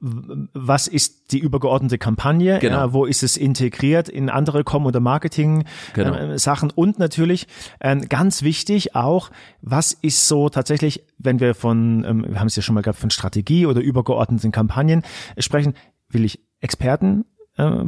was 0.00 0.86
ist 0.86 1.32
die 1.32 1.40
übergeordnete 1.40 1.98
Kampagne, 1.98 2.60
genau. 2.60 2.76
ja, 2.76 2.92
wo 2.92 3.06
ist 3.06 3.24
es 3.24 3.36
integriert 3.36 4.08
in 4.08 4.30
andere 4.30 4.62
Com- 4.62 4.86
oder 4.86 5.00
Marketing-Sachen 5.00 6.68
genau. 6.68 6.74
äh, 6.76 6.80
und 6.80 7.00
natürlich 7.00 7.48
äh, 7.80 7.96
ganz 7.96 8.44
wichtig 8.44 8.94
auch, 8.94 9.30
was 9.62 9.92
ist 9.92 10.28
so 10.28 10.48
tatsächlich, 10.48 11.04
wenn 11.18 11.40
wir 11.40 11.56
von, 11.56 12.04
ähm, 12.04 12.24
wir 12.28 12.38
haben 12.38 12.46
es 12.46 12.54
ja 12.54 12.62
schon 12.62 12.76
mal 12.76 12.82
gehabt, 12.82 13.00
von 13.00 13.10
Strategie 13.10 13.66
oder 13.66 13.80
übergeordneten 13.80 14.52
Kampagnen 14.52 15.02
sprechen, 15.38 15.74
will 16.08 16.24
ich 16.24 16.38
Experten 16.60 17.22
äh, 17.22 17.37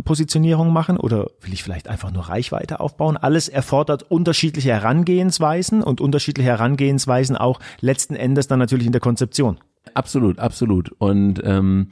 Positionierung 0.05 0.73
machen 0.73 0.97
oder 0.97 1.31
will 1.41 1.53
ich 1.53 1.63
vielleicht 1.63 1.89
einfach 1.89 2.11
nur 2.11 2.29
Reichweite 2.29 2.81
aufbauen? 2.81 3.17
Alles 3.17 3.49
erfordert 3.49 4.03
unterschiedliche 4.11 4.71
Herangehensweisen 4.71 5.83
und 5.83 6.01
unterschiedliche 6.01 6.51
Herangehensweisen 6.51 7.37
auch 7.37 7.61
letzten 7.81 8.17
Endes 8.17 8.49
dann 8.49 8.59
natürlich 8.59 8.87
in 8.87 8.93
der 8.93 9.01
Konzeption. 9.01 9.59
Absolut, 9.95 10.39
absolut. 10.39 10.91
Und 10.99 11.41
ähm, 11.45 11.89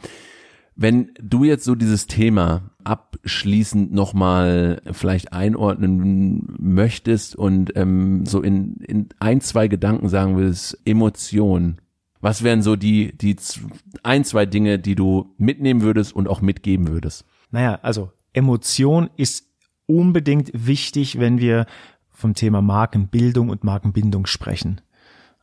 wenn 0.75 1.11
du 1.21 1.45
jetzt 1.45 1.65
so 1.65 1.75
dieses 1.75 2.07
Thema 2.07 2.71
abschließend 2.85 3.93
nochmal 3.93 4.81
vielleicht 4.93 5.33
einordnen 5.33 6.57
möchtest 6.59 7.37
und 7.37 7.77
ähm, 7.77 8.27
so 8.27 8.43
in, 8.43 8.77
in 8.77 9.09
ein, 9.21 9.41
zwei 9.41 9.69
Gedanken 9.69 10.09
sagen 10.09 10.37
willst, 10.37 10.79
Emotion, 10.85 11.79
was 12.21 12.43
wären 12.43 12.63
so 12.63 12.77
die, 12.77 13.17
die 13.17 13.37
ein, 14.03 14.25
zwei 14.25 14.47
Dinge, 14.47 14.79
die 14.79 14.95
du 14.95 15.35
mitnehmen 15.39 15.83
würdest 15.83 16.13
und 16.15 16.29
auch 16.29 16.41
mitgeben 16.41 16.89
würdest? 16.89 17.25
Naja, 17.51 17.79
also 17.83 18.13
Emotion 18.33 19.11
ist 19.17 19.47
unbedingt 19.87 20.51
wichtig, 20.55 21.19
wenn 21.19 21.39
wir 21.39 21.67
vom 22.11 22.35
Thema 22.35 22.61
Markenbildung 22.61 23.49
und 23.49 23.65
Markenbindung 23.65 24.27
sprechen. 24.27 24.81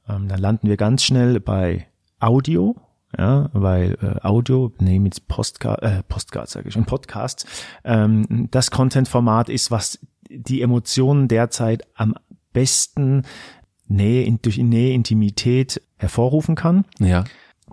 Ähm, 0.07 0.27
dann 0.27 0.39
landen 0.39 0.67
wir 0.67 0.77
ganz 0.77 1.03
schnell 1.03 1.39
bei 1.39 1.87
Audio, 2.19 2.75
ja, 3.17 3.49
weil 3.53 3.97
äh, 4.01 4.25
Audio, 4.25 4.71
nehmen 4.79 5.05
jetzt 5.05 5.27
Postcard, 5.27 5.81
äh, 5.81 6.03
Postcard 6.03 6.49
sage 6.49 6.67
ich 6.67 6.73
schon, 6.73 6.85
Podcast, 6.85 7.47
ähm, 7.83 8.49
das 8.51 8.71
Content-Format 8.71 9.49
ist, 9.49 9.71
was 9.71 9.99
die 10.29 10.61
Emotionen 10.61 11.27
derzeit 11.27 11.87
am 11.95 12.15
besten 12.51 13.23
Nähe, 13.87 14.23
in, 14.23 14.41
durch 14.41 14.57
Nähe, 14.57 14.93
Intimität 14.93 15.81
hervorrufen 15.97 16.55
kann. 16.55 16.85
Ja. 16.99 17.23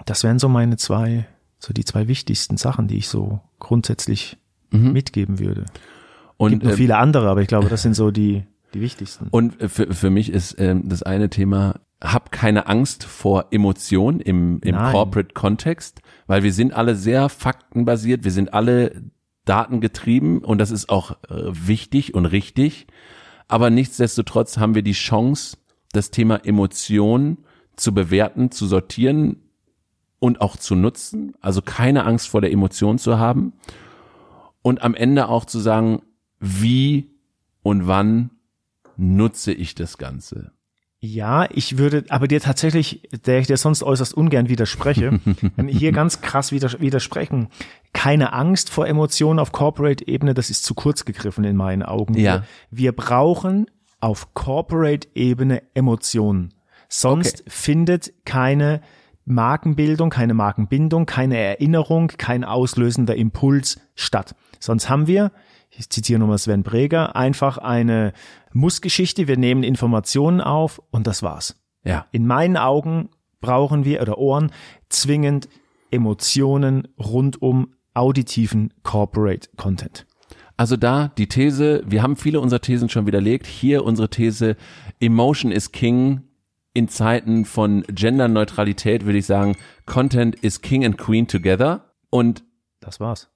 Das 0.07 0.25
wären 0.25 0.39
so 0.39 0.49
meine 0.49 0.77
zwei 0.77 1.27
so 1.63 1.73
die 1.73 1.85
zwei 1.85 2.09
wichtigsten 2.09 2.57
Sachen, 2.57 2.89
die 2.89 2.97
ich 2.97 3.09
so 3.09 3.41
grundsätzlich 3.61 4.39
mhm. 4.71 4.93
mitgeben 4.93 5.39
würde. 5.39 5.67
Und 6.37 6.51
gibt 6.51 6.65
noch 6.65 6.73
äh, 6.73 6.77
viele 6.77 6.97
andere, 6.97 7.29
aber 7.29 7.41
ich 7.41 7.49
glaube, 7.49 7.69
das 7.69 7.83
sind 7.83 7.95
so 7.95 8.11
die 8.11 8.45
die 8.75 8.81
wichtigsten. 8.81 9.29
Und 9.31 9.55
für, 9.71 9.93
für 9.93 10.11
mich 10.11 10.31
ist 10.31 10.57
ähm, 10.59 10.89
das 10.89 11.03
eine 11.03 11.31
Thema, 11.31 11.81
hab 12.03 12.33
keine 12.33 12.67
Angst 12.67 13.05
vor 13.05 13.47
Emotionen 13.51 14.21
im, 14.21 14.61
im 14.63 14.75
Corporate 14.77 15.35
Kontext, 15.35 16.01
weil 16.27 16.43
wir 16.43 16.53
sind 16.53 16.73
alle 16.73 16.97
sehr 16.97 17.29
faktenbasiert, 17.29 18.25
wir 18.25 18.31
sind 18.31 18.55
alle 18.55 19.03
datengetrieben 19.45 20.39
und 20.39 20.59
das 20.59 20.71
ist 20.71 20.89
auch 20.89 21.13
äh, 21.29 21.51
wichtig 21.51 22.15
und 22.15 22.27
richtig. 22.27 22.87
Aber 23.47 23.71
nichtsdestotrotz 23.71 24.57
haben 24.57 24.75
wir 24.75 24.83
die 24.83 24.93
Chance, 24.93 25.59
das 25.93 26.11
Thema 26.11 26.37
Emotionen 26.45 27.45
zu 27.77 27.93
bewerten, 27.93 28.51
zu 28.51 28.67
sortieren, 28.67 29.43
und 30.23 30.41
auch 30.41 30.57
zu 30.57 30.77
nutzen, 30.77 31.35
also 31.41 31.63
keine 31.63 32.05
Angst 32.05 32.29
vor 32.29 32.41
der 32.41 32.53
Emotion 32.53 32.97
zu 32.97 33.19
haben 33.19 33.55
und 34.63 34.81
am 34.83 34.95
Ende 34.95 35.29
auch 35.29 35.45
zu 35.45 35.59
sagen, 35.59 36.03
wie 36.39 37.11
und 37.65 37.89
wann 37.89 38.31
nutze 38.97 39.53
ich 39.53 39.75
das 39.75 39.99
Ganze. 39.99 40.53
Ja, 41.01 41.49
ich 41.51 41.77
würde 41.77 42.05
aber 42.09 42.29
dir 42.29 42.41
tatsächlich, 42.41 43.09
der 43.27 43.41
ich 43.41 43.49
dir 43.49 43.57
sonst 43.57 43.83
äußerst 43.83 44.15
ungern 44.15 44.49
widerspreche, 44.49 45.19
hier 45.67 45.91
ganz 45.91 46.21
krass 46.21 46.53
widersprechen. 46.53 47.49
Keine 47.93 48.33
Angst 48.33 48.71
vor 48.71 48.87
Emotionen 48.87 49.41
auf 49.41 49.51
Corporate-Ebene, 49.51 50.35
das 50.35 50.51
ist 50.51 50.65
zu 50.65 50.75
kurz 50.75 51.05
gegriffen 51.05 51.43
in 51.43 51.57
meinen 51.57 51.83
Augen. 51.83 52.15
Ja. 52.17 52.45
Wir 52.71 52.93
brauchen 52.93 53.67
auf 53.99 54.35
Corporate-Ebene 54.35 55.65
Emotionen. 55.75 56.55
Sonst 56.89 57.41
okay. 57.41 57.51
findet 57.51 58.13
keine 58.25 58.83
Markenbildung, 59.33 60.11
keine 60.11 60.35
Markenbindung, 60.35 61.07
keine 61.07 61.39
Erinnerung, 61.39 62.09
kein 62.09 62.45
auslösender 62.45 63.17
Impuls 63.17 63.81
statt. 63.95 64.35
Sonst 64.61 64.89
haben 64.89 65.07
wir, 65.07 65.33
ich 65.71 65.91
zitiere 65.91 66.21
nochmal 66.21 66.39
Sven 66.39 66.63
Breger, 66.63 67.17
einfach 67.17 67.59
eine 67.59 68.13
Mussgeschichte, 68.53 69.27
wir 69.27 69.37
nehmen 69.37 69.63
Informationen 69.63 70.41
auf 70.41 70.81
und 70.91 71.07
das 71.07 71.23
war's. 71.23 71.57
Ja. 71.85 72.07
In 72.13 72.27
meinen 72.27 72.57
Augen 72.57 73.09
brauchen 73.41 73.85
wir 73.85 74.01
oder 74.01 74.19
Ohren 74.19 74.53
zwingend 74.89 75.49
Emotionen 75.91 76.89
rund 76.99 77.43
um 77.43 77.75
auditiven 77.95 78.73
Corporate 78.83 79.51
Content. 79.57 80.07
Also 80.57 80.77
da 80.77 81.09
die 81.19 81.27
These, 81.27 81.83
wir 81.87 82.03
haben 82.03 82.17
viele 82.17 82.41
unserer 82.41 82.61
Thesen 82.61 82.89
schon 82.89 83.07
widerlegt. 83.07 83.47
Hier 83.47 83.85
unsere 83.85 84.09
These, 84.09 84.57
Emotion 85.01 85.51
is 85.51 85.73
King. 85.73 86.23
In 86.75 86.89
Zeiten 86.89 87.45
von 87.45 87.83
Genderneutralität 87.83 89.05
würde 89.05 89.19
ich 89.19 89.27
sagen, 89.27 89.57
Content 89.85 90.37
is 90.37 90.63
King 90.63 90.85
and 90.85 90.97
Queen 90.97 91.27
together. 91.27 91.93
Und 92.11 92.45
das 92.81 92.99
war's. 92.99 93.29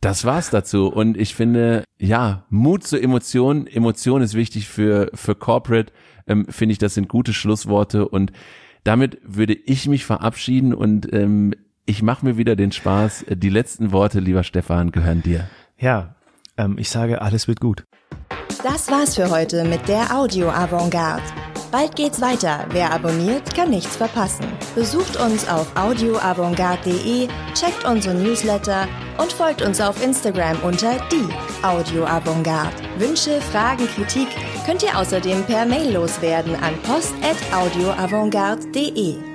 Das 0.00 0.24
war's 0.24 0.50
dazu. 0.50 0.88
Und 0.88 1.16
ich 1.16 1.34
finde, 1.34 1.84
ja, 1.98 2.44
Mut 2.50 2.84
zur 2.84 3.02
Emotion. 3.02 3.66
Emotion 3.66 4.20
ist 4.20 4.34
wichtig 4.34 4.68
für, 4.68 5.10
für 5.14 5.34
Corporate. 5.34 5.92
Ähm, 6.26 6.46
finde 6.48 6.72
ich, 6.72 6.78
das 6.78 6.94
sind 6.94 7.08
gute 7.08 7.32
Schlussworte. 7.32 8.08
Und 8.08 8.32
damit 8.84 9.18
würde 9.24 9.54
ich 9.54 9.88
mich 9.88 10.04
verabschieden 10.04 10.74
und 10.74 11.10
ähm, 11.12 11.54
ich 11.86 12.02
mache 12.02 12.24
mir 12.24 12.36
wieder 12.36 12.56
den 12.56 12.72
Spaß. 12.72 13.26
Die 13.28 13.50
letzten 13.50 13.92
Worte, 13.92 14.20
lieber 14.20 14.44
Stefan, 14.44 14.92
gehören 14.92 15.22
dir. 15.22 15.48
Ja, 15.78 16.16
ähm, 16.56 16.76
ich 16.78 16.90
sage, 16.90 17.20
alles 17.22 17.48
wird 17.48 17.60
gut. 17.60 17.84
Das 18.62 18.90
war's 18.90 19.16
für 19.16 19.30
heute 19.30 19.64
mit 19.64 19.88
der 19.88 20.16
Audio 20.16 20.50
Avantgarde. 20.50 21.22
Bald 21.74 21.96
geht's 21.96 22.20
weiter. 22.20 22.66
Wer 22.70 22.92
abonniert, 22.92 23.52
kann 23.52 23.70
nichts 23.70 23.96
verpassen. 23.96 24.46
Besucht 24.76 25.16
uns 25.16 25.48
auf 25.48 25.66
audioavantgarde.de, 25.74 27.26
checkt 27.52 27.84
unsere 27.84 28.14
Newsletter 28.14 28.86
und 29.18 29.32
folgt 29.32 29.60
uns 29.60 29.80
auf 29.80 30.00
Instagram 30.00 30.56
unter 30.62 31.00
die 31.10 31.26
Audio 31.66 32.04
Avantgarde. 32.04 32.76
Wünsche, 32.98 33.40
Fragen, 33.40 33.88
Kritik 33.88 34.28
könnt 34.64 34.84
ihr 34.84 34.96
außerdem 34.96 35.42
per 35.46 35.66
Mail 35.66 35.94
loswerden 35.94 36.54
an 36.54 36.80
post@audioavantgarde.de. 36.82 39.33